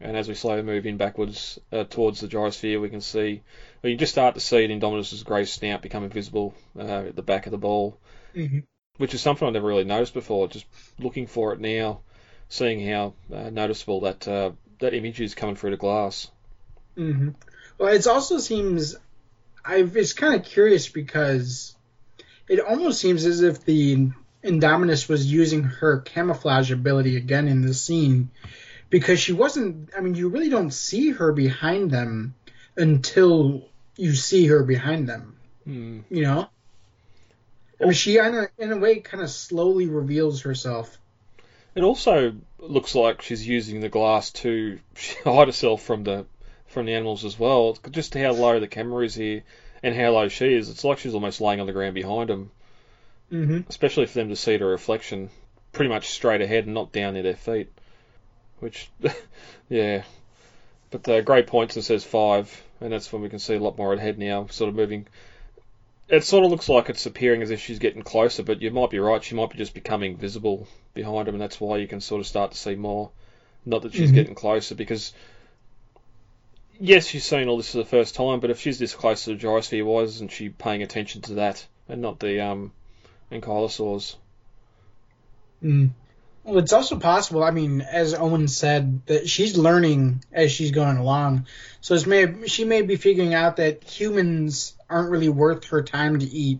And 0.00 0.16
as 0.16 0.28
we 0.28 0.34
slowly 0.34 0.62
move 0.62 0.84
in 0.84 0.96
backwards 0.96 1.60
uh, 1.70 1.84
towards 1.84 2.20
the 2.20 2.28
gyrosphere, 2.28 2.80
we 2.80 2.90
can 2.90 3.00
see, 3.00 3.42
well, 3.82 3.90
you 3.90 3.96
just 3.96 4.12
start 4.12 4.34
to 4.34 4.40
see 4.40 4.64
an 4.64 4.70
Indominus's 4.70 5.22
grey 5.22 5.44
snout 5.44 5.80
becoming 5.80 6.10
visible 6.10 6.54
uh, 6.76 7.04
at 7.08 7.16
the 7.16 7.22
back 7.22 7.46
of 7.46 7.52
the 7.52 7.58
ball, 7.58 7.98
mm-hmm. 8.34 8.60
which 8.96 9.14
is 9.14 9.20
something 9.20 9.46
I've 9.46 9.54
never 9.54 9.68
really 9.68 9.84
noticed 9.84 10.14
before. 10.14 10.48
Just 10.48 10.66
looking 10.98 11.28
for 11.28 11.52
it 11.52 11.60
now, 11.60 12.00
seeing 12.48 12.84
how 12.86 13.14
uh, 13.32 13.50
noticeable 13.50 14.00
that 14.00 14.26
uh, 14.26 14.50
that 14.80 14.94
image 14.94 15.20
is 15.20 15.36
coming 15.36 15.54
through 15.54 15.70
the 15.70 15.76
glass. 15.76 16.28
Mm-hmm. 16.96 17.30
Well, 17.78 17.94
it 17.94 18.06
also 18.08 18.38
seems 18.38 18.96
I 19.64 19.82
was 19.82 20.12
kind 20.12 20.34
of 20.34 20.44
curious 20.44 20.88
because 20.88 21.74
it 22.48 22.60
almost 22.60 23.00
seems 23.00 23.24
as 23.24 23.42
if 23.42 23.64
the 23.64 24.10
Indominus 24.42 25.08
was 25.08 25.30
using 25.30 25.62
her 25.62 26.00
camouflage 26.00 26.72
ability 26.72 27.16
again 27.16 27.48
in 27.48 27.62
this 27.62 27.80
scene 27.80 28.30
because 28.90 29.20
she 29.20 29.32
wasn't. 29.32 29.90
I 29.96 30.00
mean, 30.00 30.14
you 30.14 30.28
really 30.28 30.50
don't 30.50 30.72
see 30.72 31.10
her 31.10 31.32
behind 31.32 31.90
them 31.90 32.34
until 32.76 33.68
you 33.96 34.14
see 34.14 34.46
her 34.46 34.62
behind 34.64 35.08
them. 35.08 35.36
Hmm. 35.64 36.00
You 36.10 36.22
know. 36.22 36.48
I 37.80 37.84
mean, 37.84 37.94
she 37.94 38.18
in 38.18 38.34
a, 38.34 38.48
in 38.58 38.72
a 38.72 38.76
way 38.76 39.00
kind 39.00 39.22
of 39.22 39.30
slowly 39.30 39.86
reveals 39.86 40.42
herself. 40.42 40.98
It 41.74 41.82
also 41.82 42.34
looks 42.58 42.94
like 42.94 43.22
she's 43.22 43.46
using 43.46 43.80
the 43.80 43.88
glass 43.88 44.30
to 44.30 44.78
hide 45.24 45.48
herself 45.48 45.82
from 45.82 46.04
the 46.04 46.26
from 46.72 46.86
the 46.86 46.94
animals 46.94 47.24
as 47.24 47.38
well. 47.38 47.76
Just 47.90 48.14
how 48.14 48.32
low 48.32 48.58
the 48.58 48.66
camera 48.66 49.04
is 49.04 49.14
here 49.14 49.42
and 49.82 49.94
how 49.94 50.10
low 50.10 50.28
she 50.28 50.54
is, 50.54 50.68
it's 50.68 50.84
like 50.84 50.98
she's 50.98 51.14
almost 51.14 51.40
laying 51.40 51.60
on 51.60 51.66
the 51.66 51.72
ground 51.72 51.94
behind 51.94 52.30
them. 52.30 52.50
Mm-hmm. 53.30 53.60
Especially 53.68 54.06
for 54.06 54.14
them 54.14 54.28
to 54.28 54.36
see 54.36 54.56
the 54.56 54.64
reflection 54.64 55.30
pretty 55.72 55.88
much 55.88 56.10
straight 56.10 56.40
ahead 56.40 56.66
and 56.66 56.74
not 56.74 56.92
down 56.92 57.14
near 57.14 57.22
their 57.22 57.34
feet. 57.34 57.68
Which, 58.60 58.90
yeah. 59.68 60.02
But 60.90 61.04
the 61.04 61.22
great 61.22 61.46
points, 61.46 61.76
it 61.76 61.82
says 61.82 62.04
five, 62.04 62.62
and 62.80 62.92
that's 62.92 63.12
when 63.12 63.22
we 63.22 63.30
can 63.30 63.38
see 63.38 63.54
a 63.54 63.60
lot 63.60 63.78
more 63.78 63.94
ahead 63.94 64.18
now, 64.18 64.46
sort 64.50 64.68
of 64.68 64.74
moving. 64.74 65.06
It 66.08 66.24
sort 66.24 66.44
of 66.44 66.50
looks 66.50 66.68
like 66.68 66.90
it's 66.90 67.06
appearing 67.06 67.40
as 67.42 67.50
if 67.50 67.60
she's 67.60 67.78
getting 67.78 68.02
closer, 68.02 68.42
but 68.42 68.60
you 68.60 68.70
might 68.70 68.90
be 68.90 68.98
right. 68.98 69.24
She 69.24 69.34
might 69.34 69.50
be 69.50 69.56
just 69.56 69.72
becoming 69.72 70.16
visible 70.16 70.68
behind 70.92 71.26
them, 71.26 71.34
and 71.34 71.40
that's 71.40 71.60
why 71.60 71.78
you 71.78 71.88
can 71.88 72.02
sort 72.02 72.20
of 72.20 72.26
start 72.26 72.52
to 72.52 72.58
see 72.58 72.74
more. 72.74 73.10
Not 73.64 73.82
that 73.82 73.94
she's 73.94 74.10
Mhm. 74.10 74.14
getting 74.14 74.34
closer, 74.34 74.74
because 74.74 75.14
yes, 76.82 77.06
she's 77.06 77.24
seen 77.24 77.48
all 77.48 77.56
this 77.56 77.70
for 77.70 77.78
the 77.78 77.84
first 77.84 78.16
time, 78.16 78.40
but 78.40 78.50
if 78.50 78.60
she's 78.60 78.78
this 78.78 78.94
close 78.94 79.24
to 79.24 79.30
the 79.30 79.40
gyrosphere, 79.40 79.84
why 79.86 80.02
isn't 80.02 80.32
she 80.32 80.48
paying 80.48 80.82
attention 80.82 81.22
to 81.22 81.34
that 81.34 81.64
and 81.88 82.02
not 82.02 82.18
the 82.18 82.44
um, 82.44 82.72
ankylosaurs? 83.30 84.16
Mm. 85.62 85.90
Well, 86.42 86.58
it's 86.58 86.72
also 86.72 86.98
possible. 86.98 87.44
I 87.44 87.52
mean, 87.52 87.82
as 87.82 88.14
Owen 88.14 88.48
said, 88.48 89.06
that 89.06 89.28
she's 89.28 89.56
learning 89.56 90.24
as 90.32 90.50
she's 90.50 90.72
going 90.72 90.96
along. 90.96 91.46
So 91.80 91.96
may 92.04 92.48
she 92.48 92.64
may 92.64 92.82
be 92.82 92.96
figuring 92.96 93.32
out 93.32 93.56
that 93.58 93.84
humans 93.84 94.74
aren't 94.90 95.10
really 95.10 95.28
worth 95.28 95.66
her 95.66 95.84
time 95.84 96.18
to 96.18 96.26
eat. 96.26 96.58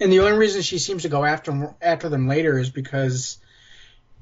And 0.00 0.10
the 0.10 0.18
only 0.18 0.36
reason 0.36 0.62
she 0.62 0.80
seems 0.80 1.02
to 1.02 1.08
go 1.08 1.24
after 1.24 1.76
after 1.80 2.08
them 2.08 2.26
later 2.26 2.58
is 2.58 2.70
because 2.70 3.38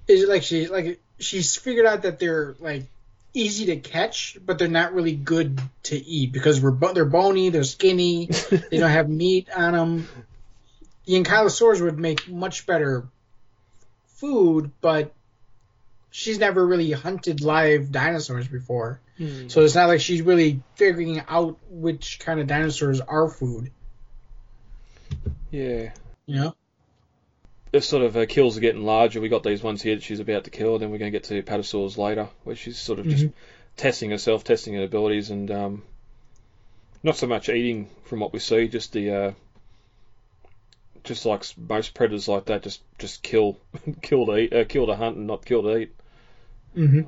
is 0.07 0.29
like 0.29 0.43
she 0.43 0.67
like 0.67 1.01
she's 1.19 1.57
figured 1.57 1.87
out 1.87 2.03
that 2.03 2.19
they're 2.19 2.55
like 2.61 2.85
easy 3.35 3.67
to 3.67 3.77
catch, 3.77 4.37
but 4.45 4.59
they're 4.59 4.69
not 4.69 4.95
really 4.95 5.15
good 5.15 5.61
to 5.85 5.97
eat 5.97 6.33
because 6.33 6.61
we're 6.61 6.93
they're 6.93 7.05
bony, 7.05 7.49
they're 7.49 7.65
skinny, 7.65 8.27
they 8.51 8.79
don't 8.79 8.91
have 8.91 9.09
meat 9.09 9.49
on 9.55 9.73
them. 9.73 10.09
The 11.07 11.15
ankylosaurs 11.23 11.81
would 11.81 11.99
make 11.99 12.29
much 12.29 12.67
better 12.67 13.05
food, 14.07 14.71
but 14.81 15.13
she's 16.11 16.39
never 16.39 16.65
really 16.65 16.93
hunted 16.93 17.41
live 17.41 17.91
dinosaurs 17.91 18.47
before. 18.47 19.01
Hmm. 19.19 19.49
So 19.49 19.63
it's 19.63 19.75
not 19.75 19.89
like 19.89 20.01
she's 20.01 20.23
really 20.23 20.63
figuring 20.77 21.23
out 21.29 21.59
which 21.71 22.21
kind 22.21 22.39
of 22.39 22.47
dinosaurs 22.47 23.01
are 23.01 23.29
food, 23.29 23.71
Yeah. 25.51 25.93
you 26.27 26.37
know? 26.37 26.55
If 27.73 27.85
sort 27.85 28.03
of 28.03 28.15
her 28.15 28.27
kills 28.27 28.57
are 28.59 28.61
getting 28.61 28.85
larger, 28.85 29.21
we 29.21 29.29
got 29.31 29.43
these 29.43 29.63
ones 29.63 29.81
here 29.81 29.95
that 29.95 30.05
she's 30.05 30.21
about 30.21 30.45
to 30.45 30.51
kill, 30.51 30.79
then 30.79 30.91
we're 30.91 30.99
going 30.99 31.11
to 31.11 31.19
get 31.19 31.25
to 31.25 31.43
Apatosaurs 31.43 31.97
later, 31.97 32.29
where 32.45 32.55
she's 32.55 32.79
sort 32.79 32.99
of 32.99 33.09
just 33.09 33.25
Mhm. 33.25 33.33
testing 33.77 34.11
herself, 34.11 34.45
testing 34.45 34.75
her 34.75 34.83
abilities, 34.83 35.31
and 35.31 35.51
um, 35.51 35.83
not 37.03 37.17
so 37.17 37.27
much 37.27 37.49
eating 37.49 37.89
from 38.05 38.21
what 38.21 38.33
we 38.33 38.39
see, 38.41 38.69
just 38.69 38.93
the 38.93 39.11
uh, 39.11 39.33
just 41.05 41.25
like 41.25 41.45
most 41.57 41.95
predators 41.95 42.29
like 42.29 42.45
that, 42.47 42.63
just 42.63 42.83
just 42.99 43.23
kill, 43.23 43.59
kill 44.03 44.27
to 44.27 44.37
eat, 44.37 44.53
uh, 44.53 44.65
kill 44.65 44.87
to 44.87 44.95
hunt, 44.95 45.17
and 45.17 45.27
not 45.27 45.45
kill 45.45 45.63
to 45.63 45.79
eat. 45.79 45.93
Mm-hmm. 46.77 47.03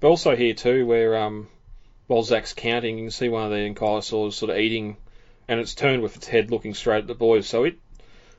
But 0.00 0.08
also 0.08 0.36
here 0.36 0.54
too, 0.54 0.86
where 0.86 1.16
um, 1.16 1.48
while 2.08 2.22
Zach's 2.22 2.52
counting, 2.52 2.98
you 2.98 3.04
can 3.04 3.10
see 3.10 3.28
one 3.28 3.44
of 3.44 3.50
the 3.50 3.56
ankylosaurs 3.58 4.32
sort 4.34 4.50
of 4.50 4.58
eating, 4.58 4.96
and 5.46 5.60
it's 5.60 5.74
turned 5.74 6.02
with 6.02 6.16
its 6.16 6.26
head 6.26 6.50
looking 6.50 6.74
straight 6.74 6.98
at 6.98 7.06
the 7.06 7.14
boys. 7.14 7.46
So 7.46 7.64
it 7.64 7.78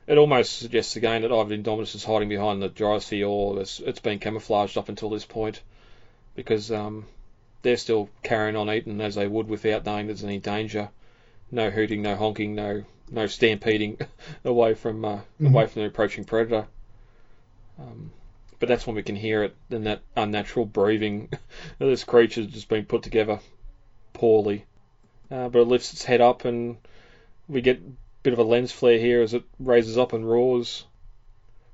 it 0.06 0.18
almost 0.18 0.58
suggests 0.58 0.96
again 0.96 1.22
that 1.22 1.32
either 1.32 1.56
Indominus 1.56 1.94
is 1.94 2.04
hiding 2.04 2.28
behind 2.28 2.60
the 2.62 2.68
gyrosphere 2.68 3.28
or 3.28 3.60
it's, 3.60 3.80
it's 3.80 4.00
been 4.00 4.18
camouflaged 4.18 4.76
up 4.76 4.88
until 4.88 5.10
this 5.10 5.24
point, 5.24 5.60
because 6.34 6.70
um, 6.72 7.06
they're 7.62 7.76
still 7.76 8.08
carrying 8.22 8.56
on 8.56 8.70
eating 8.70 9.00
as 9.00 9.14
they 9.14 9.26
would 9.26 9.48
without 9.48 9.84
knowing 9.84 10.06
there's 10.06 10.24
any 10.24 10.38
danger. 10.38 10.88
No 11.50 11.70
hooting, 11.70 12.02
no 12.02 12.16
honking, 12.16 12.54
no 12.54 12.84
no 13.10 13.26
stampeding 13.26 13.98
away 14.44 14.74
from 14.74 15.04
uh, 15.04 15.20
Mhm. 15.40 15.48
away 15.52 15.66
from 15.66 15.82
the 15.82 15.88
approaching 15.88 16.24
predator. 16.24 16.66
Um, 17.78 18.12
but 18.58 18.68
that's 18.68 18.86
when 18.86 18.94
we 18.94 19.02
can 19.02 19.16
hear 19.16 19.42
it 19.42 19.54
in 19.70 19.84
that 19.84 20.00
unnatural 20.16 20.66
breathing 20.66 21.28
of 21.80 21.88
this 21.88 22.04
creature's 22.04 22.46
just 22.46 22.68
been 22.68 22.84
put 22.84 23.02
together 23.02 23.40
poorly. 24.12 24.64
Uh, 25.30 25.48
but 25.48 25.60
it 25.60 25.64
lifts 25.68 25.92
its 25.92 26.04
head 26.04 26.20
up 26.20 26.44
and 26.44 26.76
we 27.48 27.60
get 27.60 27.80
bit 28.22 28.32
of 28.32 28.38
a 28.38 28.44
lens 28.44 28.72
flare 28.72 28.98
here 28.98 29.22
as 29.22 29.34
it 29.34 29.44
raises 29.58 29.98
up 29.98 30.12
and 30.12 30.28
roars. 30.28 30.84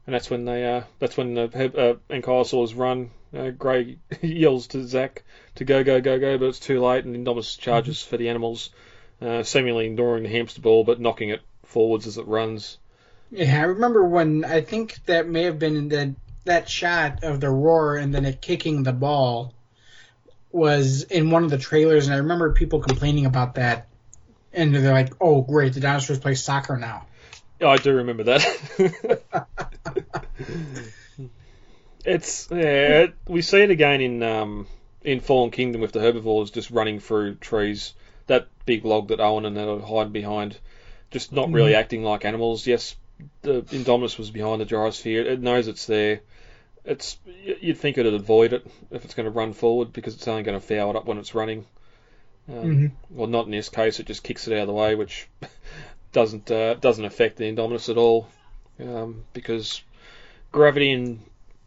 And 0.07 0.15
that's 0.15 0.31
when 0.31 0.45
they 0.45 0.65
uh, 0.65 0.83
that's 0.99 1.17
when 1.17 1.35
the 1.35 1.43
uh, 1.45 1.95
ankylosaurs 2.13 2.77
run. 2.77 3.11
Uh, 3.37 3.51
Gray 3.51 3.99
yells 4.23 4.69
to 4.69 4.87
Zack 4.87 5.25
to 5.57 5.65
go 5.65 5.83
go 5.83 6.01
go 6.01 6.19
go, 6.19 6.39
but 6.39 6.47
it's 6.47 6.61
too 6.61 6.81
late, 6.81 7.05
and 7.05 7.17
Indominus 7.17 7.59
charges 7.59 8.03
for 8.03 8.17
the 8.17 8.29
animals, 8.29 8.71
uh, 9.21 9.43
seemingly 9.43 9.87
ignoring 9.87 10.23
the 10.23 10.29
hamster 10.29 10.61
ball 10.61 10.85
but 10.85 11.01
knocking 11.01 11.31
it 11.31 11.41
forwards 11.65 12.07
as 12.07 12.19
it 12.19 12.27
runs. 12.27 12.79
Yeah, 13.33 13.61
I 13.61 13.65
remember 13.65 14.05
when 14.05 14.45
I 14.45 14.61
think 14.61 15.05
that 15.07 15.29
may 15.29 15.43
have 15.43 15.59
been 15.59 15.89
that 15.89 16.11
that 16.45 16.69
shot 16.69 17.25
of 17.25 17.41
the 17.41 17.51
roar 17.51 17.97
and 17.97 18.15
then 18.15 18.25
it 18.25 18.41
kicking 18.41 18.85
the 18.85 18.93
ball 18.93 19.53
was 20.53 21.03
in 21.03 21.31
one 21.31 21.45
of 21.45 21.51
the 21.51 21.59
trailers, 21.59 22.07
and 22.07 22.15
I 22.15 22.19
remember 22.19 22.53
people 22.53 22.81
complaining 22.81 23.27
about 23.27 23.57
that. 23.57 23.89
And 24.57 24.75
they're 24.75 24.93
like, 24.93 25.13
"Oh, 25.21 25.43
great! 25.43 25.75
The 25.75 25.81
dinosaurs 25.81 26.19
play 26.19 26.35
soccer 26.35 26.77
now." 26.77 27.07
Yeah, 27.61 27.69
I 27.69 27.77
do 27.77 27.95
remember 27.95 28.25
that. 28.25 28.47
it's 32.05 32.49
yeah, 32.51 33.05
it, 33.05 33.15
we 33.29 33.43
see 33.43 33.63
it 33.63 33.71
again 33.71 34.01
in 34.01 34.23
um, 34.23 34.67
in 35.03 35.21
Fallen 35.21 35.51
Kingdom 35.51 35.81
with 35.81 35.93
the 35.93 36.01
herbivores 36.01 36.51
just 36.51 36.71
running 36.71 37.01
through 37.01 37.37
trees. 37.37 37.95
That 38.27 38.49
big 38.67 38.85
log 38.85 39.09
that 39.09 39.21
Owen 39.21 39.45
and 39.45 39.57
that 39.57 39.69
are 39.69 39.81
hiding 39.81 40.13
behind, 40.13 40.59
just 41.11 41.33
not 41.33 41.53
really 41.53 41.75
acting 41.75 42.03
like 42.03 42.25
animals. 42.25 42.67
Yes, 42.67 42.97
the 43.43 43.63
Indominus 43.63 44.19
was 44.19 44.31
behind 44.31 44.61
the 44.61 44.67
gyrosphere. 44.67 45.25
It 45.25 45.41
knows 45.41 45.69
it's 45.69 45.87
there. 45.87 46.21
it's 46.85 47.19
you'd 47.61 47.79
think 47.79 47.99
it'd 47.99 48.13
avoid 48.13 48.53
it 48.53 48.67
if 48.91 49.05
it's 49.05 49.15
going 49.15 49.25
to 49.25 49.31
run 49.31 49.53
forward 49.53 49.93
because 49.93 50.15
it's 50.15 50.29
only 50.29 50.43
going 50.43 50.59
to 50.59 50.67
foul 50.67 50.91
it 50.91 50.97
up 50.97 51.07
when 51.07 51.19
it's 51.19 51.35
running. 51.35 51.67
Um, 52.49 52.55
Mhm. 52.55 52.91
Well, 53.11 53.27
not 53.27 53.47
in 53.47 53.53
this 53.53 53.69
case. 53.69 53.99
It 54.01 54.07
just 54.07 54.23
kicks 54.23 54.47
it 54.47 54.55
out 54.55 54.61
of 54.61 54.67
the 54.69 54.73
way, 54.73 54.95
which 54.95 55.29
doesn't 56.13 56.51
uh, 56.51 56.75
doesn't 56.75 57.05
affect 57.05 57.37
the 57.37 57.45
Indominus 57.45 57.89
at 57.89 57.97
all 57.97 58.29
um, 58.81 59.25
because 59.33 59.83
gravity 60.53 60.93
and 60.93 61.21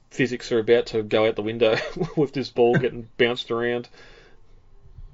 physics 0.10 0.52
are 0.52 0.60
about 0.60 0.88
to 0.88 1.04
go 1.04 1.28
out 1.28 1.36
the 1.36 1.42
window 1.42 1.78
with 2.16 2.34
this 2.34 2.50
ball 2.50 2.76
getting 2.80 3.08
bounced 3.18 3.52
around. 3.52 3.88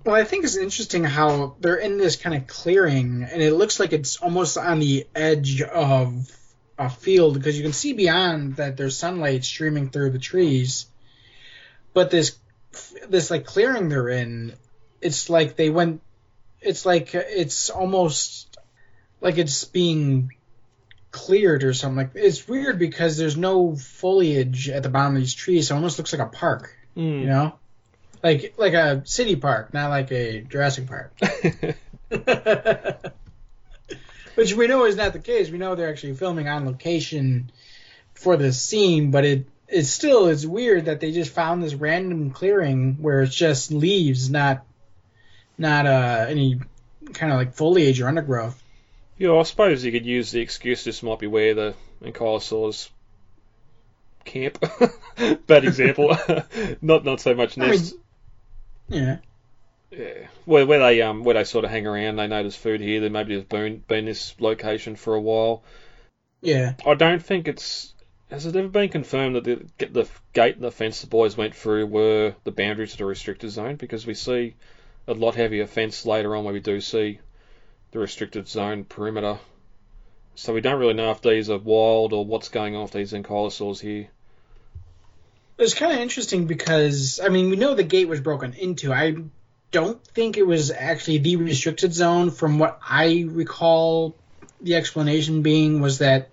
Well, 0.06 0.16
I 0.16 0.24
think 0.24 0.46
it's 0.46 0.56
interesting 0.56 1.04
how 1.04 1.56
they're 1.60 1.78
in 1.78 1.98
this 1.98 2.16
kind 2.16 2.36
of 2.36 2.46
clearing, 2.46 3.24
and 3.24 3.42
it 3.42 3.54
looks 3.54 3.80
like 3.80 3.92
it's 3.92 4.18
almost 4.18 4.56
on 4.56 4.80
the 4.80 5.08
edge 5.16 5.64
of 5.64 6.30
a 6.78 6.90
field 6.92 7.34
because 7.34 7.58
you 7.58 7.64
can 7.64 7.74
see 7.74 7.94
beyond 7.94 8.58
that 8.58 8.78
there's 8.78 8.98
sunlight 8.98 9.44
streaming 9.44 9.90
through 9.90 10.12
the 10.12 10.20
trees. 10.20 10.86
But 11.94 12.12
this 12.12 12.38
this 13.08 13.32
like 13.32 13.46
clearing 13.46 13.90
they're 13.90 14.10
in, 14.10 14.54
it's 15.02 15.30
like 15.30 15.56
they 15.56 15.70
went. 15.70 16.02
It's 16.62 16.86
like 16.86 17.14
it's 17.14 17.70
almost 17.70 18.58
like 19.22 19.38
it's 19.38 19.66
being 19.66 20.32
cleared 21.12 21.64
or 21.64 21.74
something. 21.74 21.98
Like 21.98 22.12
it's 22.16 22.48
weird 22.48 22.80
because 22.80 23.18
there's 23.18 23.38
no 23.38 23.76
foliage 23.76 24.70
at 24.70 24.84
the 24.84 24.90
bottom 24.90 25.16
of 25.16 25.22
these 25.22 25.34
trees. 25.34 25.68
So 25.68 25.76
it 25.76 25.78
almost 25.78 25.98
looks 25.98 26.14
like 26.14 26.22
a 26.22 26.30
park 26.30 26.72
Mm. 26.96 27.20
you 27.20 27.28
know 27.28 27.54
like 28.24 28.54
like 28.58 28.72
a 28.72 29.02
city 29.06 29.36
park 29.36 29.74
not 29.74 29.90
like 29.90 30.10
a 30.14 30.40
jurassic 30.44 30.88
park 30.88 31.14
which 34.36 34.54
we 34.54 34.68
know 34.68 34.86
is 34.86 34.96
not 34.96 35.12
the 35.12 35.20
case 35.20 35.50
we 35.50 35.58
know 35.58 35.76
they're 35.76 35.90
actually 35.90 36.14
filming 36.14 36.48
on 36.48 36.66
location 36.66 37.52
for 38.14 38.38
the 38.38 38.54
scene 38.54 39.12
but 39.12 39.26
it 39.26 39.46
it 39.68 39.84
still 39.84 40.28
is 40.28 40.48
weird 40.48 40.86
that 40.86 41.02
they 41.02 41.12
just 41.12 41.32
found 41.32 41.62
this 41.62 41.74
random 41.74 42.32
clearing 42.32 42.96
where 43.02 43.22
it's 43.24 43.36
just 43.36 43.74
leaves 43.74 44.30
not 44.30 44.64
not 45.58 45.86
uh 45.86 46.26
any 46.30 46.60
kind 47.14 47.32
of 47.32 47.38
like 47.38 47.54
foliage 47.54 48.02
or 48.02 48.08
undergrowth 48.08 48.62
Yeah, 49.18 49.34
I 49.34 49.44
suppose 49.44 49.84
you 49.84 49.92
could 49.92 50.06
use 50.06 50.32
the 50.32 50.42
excuse 50.42 50.84
this 50.84 51.04
might 51.04 51.20
be 51.20 51.28
where 51.28 51.54
the 51.54 51.74
Ankylosaurs 52.04 52.90
camp. 54.26 54.58
Bad 55.48 55.66
example. 55.66 56.18
not 56.82 57.06
not 57.06 57.20
so 57.22 57.34
much 57.36 57.58
I 57.58 57.70
mean- 57.72 57.82
yeah 58.90 59.18
yeah. 59.92 60.28
Where, 60.46 60.66
where 60.66 60.80
they 60.80 61.02
um 61.02 61.24
where 61.24 61.36
they 61.36 61.44
sort 61.44 61.64
of 61.64 61.72
hang 61.72 61.88
around, 61.88 62.18
they 62.18 62.28
know 62.28 62.42
there's 62.42 62.56
food 62.56 62.82
here. 62.82 63.00
There 63.00 63.10
maybe 63.10 63.36
there's 63.36 63.46
been 63.46 63.78
been 63.88 64.06
this 64.06 64.36
location 64.40 64.96
for 64.96 65.16
a 65.16 65.22
while. 65.22 65.64
yeah 66.42 66.74
I 66.86 66.96
don't 66.96 67.24
think 67.24 67.48
it's 67.48 67.94
has 68.30 68.46
it 68.48 68.56
ever 68.56 68.68
been 68.68 68.90
confirmed 68.90 69.36
that 69.36 69.44
the 69.44 69.86
the 69.88 70.10
gate 70.34 70.56
and 70.56 70.64
the 70.64 70.72
fence 70.72 71.02
the 71.02 71.08
boys 71.08 71.38
went 71.38 71.56
through 71.56 71.86
were 71.86 72.36
the 72.44 72.52
boundaries 72.52 72.94
of 72.94 72.98
the 72.98 73.06
restricted 73.06 73.52
zone 73.52 73.76
because 73.76 74.06
we 74.06 74.16
see 74.16 74.56
a 75.08 75.14
lot 75.14 75.36
heavier 75.36 75.68
fence 75.68 76.06
later 76.06 76.36
on 76.36 76.44
where 76.44 76.54
we 76.54 76.60
do 76.60 76.82
see 76.82 77.20
the 77.92 78.00
restricted 78.00 78.48
zone 78.48 78.84
perimeter. 78.84 79.40
So 80.36 80.54
we 80.54 80.62
don't 80.62 80.80
really 80.80 80.94
know 80.94 81.12
if 81.12 81.22
these 81.22 81.50
are 81.50 81.58
wild 81.58 82.12
or 82.12 82.26
what's 82.26 82.50
going 82.50 82.76
on 82.76 82.84
with 82.84 82.92
these 82.92 83.14
ankylosaurs 83.14 83.80
here. 83.80 84.08
It's 85.58 85.74
kind 85.74 85.94
of 85.94 86.00
interesting 86.00 86.48
because 86.48 87.22
I 87.24 87.30
mean 87.30 87.50
we 87.50 87.56
know 87.56 87.76
the 87.76 87.84
gate 87.84 88.10
was 88.10 88.20
broken 88.20 88.54
into. 88.54 88.92
I 88.92 89.16
don't 89.72 90.06
think 90.08 90.38
it 90.38 90.46
was 90.46 90.72
actually 90.72 91.20
the 91.20 91.38
restricted 91.38 91.94
zone. 91.94 92.32
From 92.32 92.60
what 92.60 92.80
I 92.86 93.26
recall, 93.30 94.16
the 94.60 94.76
explanation 94.76 95.42
being 95.42 95.80
was 95.80 96.00
that 96.00 96.30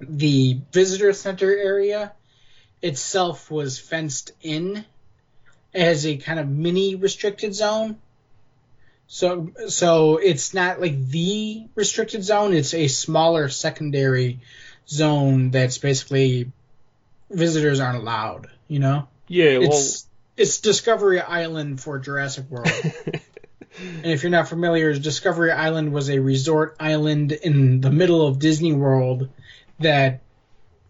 the 0.00 0.58
visitor 0.72 1.12
center 1.12 1.54
area 1.54 2.12
itself 2.80 3.50
was 3.50 3.78
fenced 3.78 4.32
in 4.40 4.84
as 5.74 6.06
a 6.06 6.16
kind 6.16 6.38
of 6.38 6.48
mini 6.48 6.94
restricted 6.94 7.54
zone. 7.54 7.98
So 9.06 9.50
so 9.68 10.16
it's 10.16 10.54
not 10.54 10.80
like 10.80 11.08
the 11.08 11.66
restricted 11.74 12.22
zone. 12.24 12.54
It's 12.54 12.74
a 12.74 12.88
smaller 12.88 13.48
secondary 13.48 14.40
zone 14.88 15.50
that's 15.50 15.78
basically 15.78 16.50
visitors 17.30 17.80
aren't 17.80 17.98
allowed. 17.98 18.48
You 18.68 18.78
know, 18.78 19.08
Yeah, 19.28 19.58
well, 19.58 19.68
it's 19.68 20.06
it's 20.36 20.60
Discovery 20.60 21.20
Island 21.20 21.80
for 21.80 21.98
Jurassic 21.98 22.50
World. 22.50 22.68
and 23.06 24.06
if 24.06 24.22
you're 24.22 24.30
not 24.30 24.48
familiar, 24.48 24.94
Discovery 24.94 25.52
Island 25.52 25.92
was 25.92 26.08
a 26.08 26.18
resort 26.18 26.76
island 26.80 27.32
in 27.32 27.80
the 27.80 27.90
middle 27.90 28.26
of 28.26 28.38
Disney 28.38 28.72
World 28.72 29.28
that, 29.80 30.22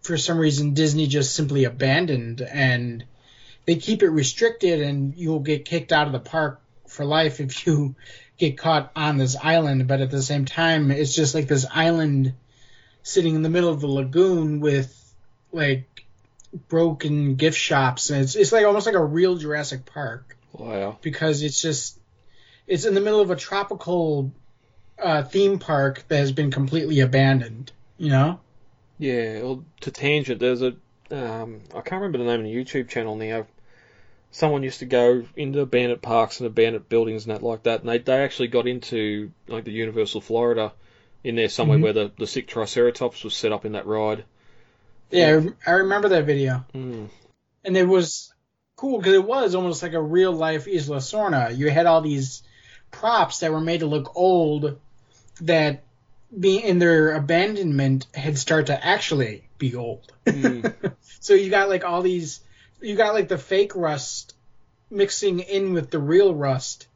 for 0.01 0.17
some 0.17 0.37
reason, 0.37 0.73
Disney 0.73 1.07
just 1.07 1.35
simply 1.35 1.65
abandoned, 1.65 2.41
and 2.41 3.03
they 3.65 3.75
keep 3.75 4.03
it 4.03 4.09
restricted, 4.09 4.81
and 4.81 5.15
you'll 5.15 5.39
get 5.39 5.65
kicked 5.65 5.91
out 5.91 6.07
of 6.07 6.13
the 6.13 6.19
park 6.19 6.61
for 6.87 7.05
life 7.05 7.39
if 7.39 7.65
you 7.65 7.95
get 8.37 8.57
caught 8.57 8.91
on 8.95 9.17
this 9.17 9.35
island. 9.35 9.87
But 9.87 10.01
at 10.01 10.11
the 10.11 10.21
same 10.21 10.45
time, 10.45 10.91
it's 10.91 11.15
just 11.15 11.35
like 11.35 11.47
this 11.47 11.65
island 11.73 12.33
sitting 13.03 13.35
in 13.35 13.43
the 13.43 13.49
middle 13.49 13.69
of 13.69 13.81
the 13.81 13.87
lagoon 13.87 14.59
with 14.59 14.91
like 15.51 16.05
broken 16.69 17.35
gift 17.35 17.57
shops 17.57 18.09
and 18.09 18.21
it's 18.21 18.35
it's 18.35 18.51
like 18.53 18.65
almost 18.65 18.85
like 18.85 18.95
a 18.95 19.03
real 19.03 19.35
Jurassic 19.35 19.85
Park 19.85 20.37
wow. 20.53 20.97
because 21.01 21.43
it's 21.43 21.61
just 21.61 21.99
it's 22.67 22.85
in 22.85 22.93
the 22.93 23.01
middle 23.01 23.21
of 23.21 23.29
a 23.29 23.35
tropical 23.35 24.31
uh, 25.01 25.23
theme 25.23 25.59
park 25.59 26.03
that 26.07 26.17
has 26.17 26.31
been 26.31 26.51
completely 26.51 27.01
abandoned. 27.01 27.71
You 27.97 28.09
know? 28.09 28.39
Yeah, 28.97 29.41
well, 29.41 29.65
to 29.81 29.91
tangent, 29.91 30.39
there's 30.39 30.61
a 30.61 30.75
um, 31.11 31.61
I 31.69 31.81
can't 31.81 32.01
remember 32.01 32.17
the 32.17 32.23
name 32.23 32.39
of 32.39 32.45
the 32.45 32.55
YouTube 32.55 32.89
channel 32.89 33.15
now. 33.15 33.45
Someone 34.35 34.63
used 34.63 34.79
to 34.79 34.85
go 34.85 35.23
into 35.37 35.61
abandoned 35.61 36.01
parks 36.01 36.41
and 36.41 36.47
abandoned 36.47 36.89
buildings 36.89 37.25
and 37.25 37.33
that 37.33 37.41
like 37.41 37.63
that, 37.63 37.79
and 37.79 37.89
they 37.89 37.99
they 37.99 38.21
actually 38.21 38.49
got 38.49 38.67
into 38.67 39.31
like 39.47 39.63
the 39.63 39.71
Universal 39.71 40.19
Florida 40.19 40.73
in 41.23 41.35
there 41.35 41.47
somewhere 41.47 41.77
Mhm. 41.77 41.81
where 41.83 41.93
the 41.93 42.11
the 42.19 42.27
sick 42.27 42.45
Triceratops 42.45 43.23
was 43.23 43.33
set 43.33 43.53
up 43.53 43.63
in 43.63 43.71
that 43.71 43.85
ride. 43.85 44.25
Yeah, 45.09 45.41
I 45.65 45.71
I 45.71 45.73
remember 45.75 46.09
that 46.09 46.25
video, 46.25 46.65
Mm. 46.73 47.07
and 47.63 47.77
it 47.77 47.87
was 47.87 48.33
cool 48.75 48.97
because 48.97 49.13
it 49.13 49.23
was 49.23 49.55
almost 49.55 49.81
like 49.81 49.93
a 49.93 50.01
real 50.01 50.33
life 50.33 50.67
Isla 50.67 50.97
Sorna. 50.97 51.57
You 51.57 51.69
had 51.69 51.85
all 51.85 52.01
these 52.01 52.43
props 52.91 53.39
that 53.39 53.53
were 53.53 53.61
made 53.61 53.79
to 53.79 53.85
look 53.85 54.17
old 54.17 54.77
that 55.39 55.83
being 56.37 56.61
in 56.63 56.79
their 56.79 57.13
abandonment 57.13 58.07
had 58.13 58.37
started 58.37 58.67
to 58.67 58.85
actually 58.85 59.47
be 59.57 59.75
old. 59.75 60.11
Mm. 60.25 60.73
so 61.21 61.33
you 61.35 61.49
got 61.49 61.69
like 61.69 61.85
all 61.85 62.01
these, 62.01 62.41
you 62.85 62.95
got 62.95 63.13
like 63.13 63.27
the 63.27 63.37
fake 63.37 63.75
rust 63.75 64.35
mixing 64.89 65.39
in 65.39 65.73
with 65.73 65.89
the 65.89 65.99
real 65.99 66.33
rust, 66.33 66.87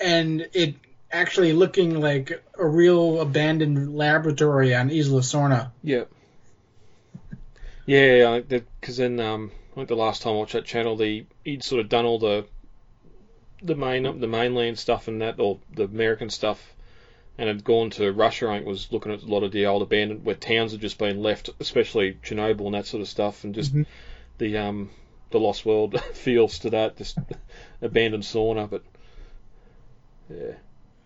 and 0.00 0.48
it 0.52 0.76
actually 1.10 1.52
looking 1.52 2.00
like 2.00 2.42
a 2.56 2.66
real 2.66 3.20
abandoned 3.20 3.96
laboratory 3.96 4.74
on 4.74 4.90
Isla 4.90 5.20
Sorna. 5.22 5.72
Yeah. 5.82 6.04
Yeah, 7.86 8.40
because 8.40 8.98
then 8.98 9.18
um, 9.18 9.50
I 9.72 9.74
think 9.74 9.88
the 9.88 9.96
last 9.96 10.22
time 10.22 10.34
I 10.34 10.36
watched 10.36 10.52
that 10.52 10.64
channel, 10.64 10.96
the 10.96 11.24
he'd 11.44 11.64
sort 11.64 11.80
of 11.80 11.88
done 11.88 12.04
all 12.04 12.20
the 12.20 12.46
the 13.62 13.74
main 13.74 14.20
the 14.20 14.28
mainland 14.28 14.78
stuff 14.78 15.08
and 15.08 15.20
that, 15.22 15.40
or 15.40 15.58
the 15.74 15.84
American 15.84 16.30
stuff, 16.30 16.74
and 17.36 17.48
had 17.48 17.64
gone 17.64 17.90
to 17.90 18.12
Russia. 18.12 18.48
I 18.48 18.56
think 18.58 18.66
was 18.66 18.92
looking 18.92 19.12
at 19.12 19.22
a 19.22 19.26
lot 19.26 19.42
of 19.42 19.50
the 19.50 19.66
old 19.66 19.82
abandoned 19.82 20.24
where 20.24 20.36
towns 20.36 20.70
had 20.70 20.80
just 20.80 20.98
been 20.98 21.20
left, 21.20 21.50
especially 21.58 22.14
Chernobyl 22.22 22.66
and 22.66 22.74
that 22.74 22.86
sort 22.86 23.00
of 23.00 23.08
stuff, 23.08 23.42
and 23.42 23.54
just 23.56 23.74
Mhm. 23.74 23.86
The 24.40 24.56
um 24.56 24.88
the 25.30 25.38
Lost 25.38 25.66
World 25.66 26.00
feels 26.14 26.60
to 26.60 26.70
that, 26.70 26.96
just 26.96 27.18
abandoned 27.82 28.24
Sorna, 28.24 28.68
but 28.68 28.82
yeah. 30.30 30.54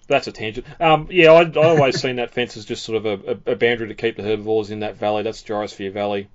That's 0.07 0.29
a 0.29 0.33
tangent. 0.33 0.66
Um, 0.81 1.09
yeah, 1.11 1.33
I, 1.33 1.42
I 1.42 1.68
always 1.68 2.01
seen 2.01 2.16
that 2.16 2.31
fence 2.31 2.57
as 2.57 2.64
just 2.64 2.85
sort 2.85 3.05
of 3.05 3.27
a, 3.27 3.53
a, 3.53 3.57
boundary 3.57 3.88
to 3.88 3.94
keep 3.94 4.16
the 4.16 4.23
herbivores 4.23 4.70
in 4.70 4.81
that 4.81 4.97
valley. 4.97 5.25
That's 5.25 5.42
Gyrosphere 5.42 5.92
Valley. 5.92 6.29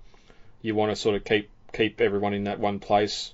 You 0.62 0.75
want 0.75 0.91
to 0.91 0.95
sort 0.97 1.15
of 1.15 1.23
keep 1.23 1.49
keep 1.71 2.01
everyone 2.01 2.33
in 2.33 2.43
that 2.45 2.59
one 2.59 2.79
place, 2.79 3.33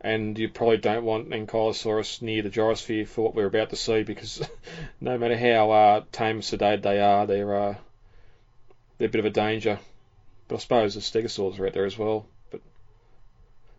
and 0.00 0.38
you 0.38 0.48
probably 0.48 0.78
don't 0.78 1.04
want 1.04 1.28
Ankylosaurus 1.28 2.22
near 2.22 2.40
the 2.40 2.50
gyrosphere 2.50 3.06
for 3.06 3.22
what 3.22 3.34
we're 3.34 3.46
about 3.46 3.70
to 3.70 3.76
see 3.76 4.02
because 4.02 4.40
no 5.00 5.18
matter 5.18 5.36
how 5.36 5.70
uh, 5.72 6.04
tame 6.10 6.40
sedated 6.40 6.82
they 6.82 7.00
are, 7.00 7.26
they're 7.26 7.54
uh, 7.54 7.74
they're 8.96 9.08
a 9.08 9.10
bit 9.10 9.18
of 9.18 9.26
a 9.26 9.30
danger. 9.30 9.78
But 10.48 10.56
I 10.56 10.58
suppose 10.60 10.94
the 10.94 11.00
stegosaurs 11.00 11.58
are 11.58 11.66
out 11.66 11.74
there 11.74 11.84
as 11.84 11.98
well. 11.98 12.26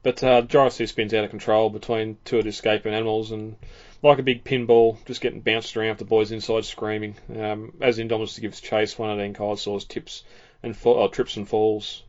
But 0.05 0.23
uh, 0.23 0.43
gyrosphere 0.43 0.87
spins 0.87 1.15
out 1.15 1.23
of 1.23 1.31
control 1.31 1.71
between 1.71 2.19
two 2.25 2.37
of 2.37 2.43
the 2.43 2.51
escaping 2.51 2.93
animals 2.93 3.31
and 3.31 3.55
like 4.03 4.19
a 4.19 4.21
big 4.21 4.43
pinball, 4.43 5.03
just 5.05 5.19
getting 5.19 5.41
bounced 5.41 5.75
around 5.75 5.89
with 5.89 5.97
the 5.97 6.05
boys 6.05 6.31
inside 6.31 6.63
screaming. 6.65 7.15
Um, 7.35 7.73
as 7.81 7.97
Indominus 7.97 8.39
gives 8.39 8.61
chase, 8.61 8.99
one 8.99 9.09
of 9.09 9.17
the 9.17 9.23
Ankylosaurs 9.23 9.87
tips 9.87 10.23
and 10.61 10.77
or 10.83 11.09
trips 11.09 11.37
and 11.37 11.49
falls, 11.49 12.03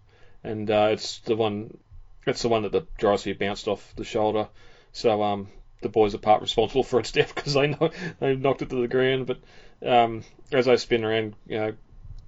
and 0.45 0.71
uh, 0.71 0.89
it's 0.93 1.21
the 1.21 1.37
one, 1.37 1.79
it's 2.27 2.43
the 2.43 2.51
one 2.51 2.65
that 2.65 2.73
the 2.73 2.87
gyrosphere 2.99 3.39
bounced 3.39 3.67
off 3.67 3.95
the 3.97 4.05
shoulder. 4.05 4.49
So 4.93 5.23
um, 5.23 5.49
the 5.81 5.89
boys 5.89 6.15
are 6.15 6.19
part 6.19 6.43
responsible 6.43 6.83
for 6.83 7.01
its 7.01 7.13
death 7.13 7.35
because 7.35 7.55
they 7.55 7.75
they 8.21 8.37
knocked 8.37 8.61
it 8.61 8.69
to 8.69 8.83
the 8.83 8.89
ground. 8.89 9.27
But 9.27 9.39
um, 9.83 10.23
as 10.53 10.67
they 10.67 10.77
spin 10.77 11.03
around, 11.03 11.35
you 11.47 11.57
know, 11.57 11.73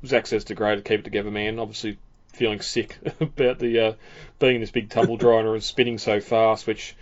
Zach 0.06 0.28
says 0.28 0.44
to 0.44 0.54
Gray 0.54 0.76
to 0.76 0.80
keep 0.80 1.00
it 1.00 1.04
together, 1.04 1.30
man. 1.30 1.58
Obviously, 1.58 1.98
feeling 2.32 2.60
sick 2.60 2.98
about 3.20 3.58
the 3.58 3.80
uh, 3.80 3.92
being 4.38 4.56
in 4.56 4.60
this 4.60 4.70
big 4.70 4.90
tumble 4.90 5.16
dryer 5.16 5.54
and 5.54 5.62
spinning 5.62 5.98
so 5.98 6.20
fast, 6.20 6.66
which 6.66 6.94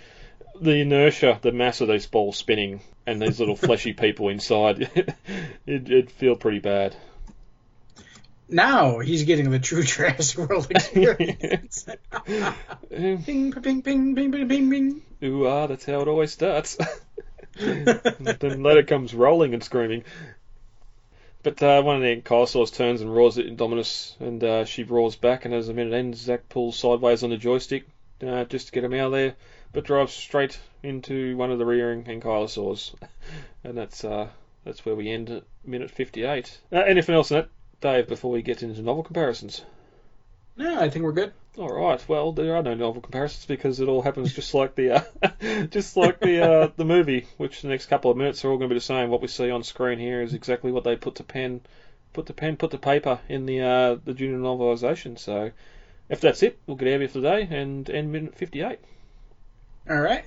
the 0.61 0.81
inertia, 0.81 1.39
the 1.43 1.53
mass 1.53 1.81
of 1.81 1.89
these 1.89 2.07
balls 2.07 2.37
spinning, 2.37 2.81
and 3.07 3.21
these 3.21 3.39
little 3.39 3.57
fleshy 3.57 3.93
people 3.95 4.29
inside, 4.29 4.83
it, 4.97 5.15
it'd 5.67 6.11
feel 6.11 6.37
pretty 6.37 6.61
bad. 6.61 6.97
Now 8.49 9.01
he's 9.01 9.25
getting 9.25 9.51
the 9.51 9.59
true 9.59 9.83
Jurassic 9.83 10.49
World 10.49 10.69
experience. 10.71 11.87
ping, 12.89 13.23
ping, 13.23 13.53
ping, 13.53 13.83
ping, 13.83 14.15
ping, 14.15 14.49
ping, 14.49 14.71
ping. 14.71 15.03
Ooh, 15.25 15.47
ah, 15.49 15.67
that's 15.67 15.85
how 15.85 16.01
it 16.01 16.09
always 16.09 16.33
starts. 16.33 16.79
then 17.57 18.63
later 18.63 18.85
comes 18.85 19.15
rolling 19.15 19.53
and 19.53 19.65
screaming. 19.65 20.05
But 21.47 21.63
uh, 21.63 21.81
one 21.81 21.95
of 21.95 22.03
the 22.03 22.09
Ankylosaurs 22.09 22.75
turns 22.75 23.03
and 23.03 23.15
roars 23.15 23.39
at 23.39 23.47
Indominus, 23.47 24.19
and 24.19 24.43
uh, 24.43 24.65
she 24.65 24.83
roars 24.83 25.15
back, 25.15 25.45
and 25.45 25.55
as 25.55 25.69
the 25.69 25.75
minute 25.75 25.95
ends, 25.95 26.19
Zack 26.19 26.49
pulls 26.49 26.77
sideways 26.77 27.23
on 27.23 27.31
the 27.31 27.37
joystick 27.37 27.87
uh, 28.21 28.43
just 28.47 28.67
to 28.67 28.73
get 28.73 28.83
him 28.83 28.95
out 28.95 29.07
of 29.07 29.13
there, 29.13 29.37
but 29.73 29.85
drives 29.85 30.13
straight 30.13 30.59
into 30.83 31.37
one 31.37 31.53
of 31.53 31.61
the 31.61 31.65
rearing 31.65 32.03
Ankylosaurs. 32.03 32.97
and 33.63 33.79
that's 33.79 34.05
uh, 34.05 34.29
that's 34.65 34.85
where 34.85 34.97
we 34.97 35.09
end 35.09 35.31
at 35.31 35.45
minute 35.65 35.93
58. 35.93 36.59
Uh, 36.73 36.79
anything 36.79 37.15
else 37.15 37.31
in 37.31 37.37
that, 37.37 37.49
Dave, 37.81 38.09
before 38.09 38.33
we 38.33 38.43
get 38.43 38.65
into 38.65 38.83
novel 38.83 39.05
comparisons? 39.05 39.65
No, 40.57 40.81
I 40.81 40.91
think 40.91 41.05
we're 41.05 41.13
good. 41.13 41.33
All 41.59 41.73
right. 41.73 42.07
Well, 42.07 42.33
there 42.33 42.55
are 42.55 42.63
no 42.63 42.75
novel 42.75 43.01
comparisons 43.01 43.47
because 43.47 43.81
it 43.81 43.89
all 43.89 44.03
happens 44.03 44.35
just 44.35 44.53
like 44.53 44.75
the 44.75 44.97
uh, 44.97 45.67
just 45.71 45.97
like 45.97 46.21
the 46.21 46.45
uh, 46.45 46.69
the 46.77 46.85
movie, 46.85 47.27
which 47.39 47.63
the 47.63 47.69
next 47.69 47.87
couple 47.87 48.11
of 48.11 48.17
minutes 48.19 48.45
are 48.45 48.51
all 48.51 48.59
going 48.59 48.69
to 48.69 48.75
be 48.75 48.79
the 48.79 48.85
same. 48.85 49.09
What 49.09 49.23
we 49.23 49.29
see 49.29 49.51
on 49.51 49.63
screen 49.63 49.99
here 49.99 50.21
is 50.21 50.35
exactly 50.35 50.71
what 50.71 50.85
they 50.85 50.97
put 50.97 51.15
to 51.15 51.25
pen, 51.25 51.63
put 52.13 52.27
to 52.27 52.35
pen, 52.35 52.57
put 52.57 52.73
to 52.73 52.79
paper 52.79 53.21
in 53.29 53.47
the 53.47 53.63
uh, 53.63 53.97
the 54.05 54.13
junior 54.13 54.37
novelisation. 54.37 55.19
So, 55.19 55.51
if 56.11 56.21
that's 56.21 56.43
it, 56.43 56.59
we'll 56.67 56.77
get 56.77 56.89
out 56.89 56.95
of 56.95 57.01
here 57.01 57.09
for 57.09 57.15
today 57.15 57.49
and 57.51 57.89
end 57.89 58.13
minute 58.13 58.35
fifty-eight. 58.35 58.81
All 59.89 60.01
right. 60.01 60.27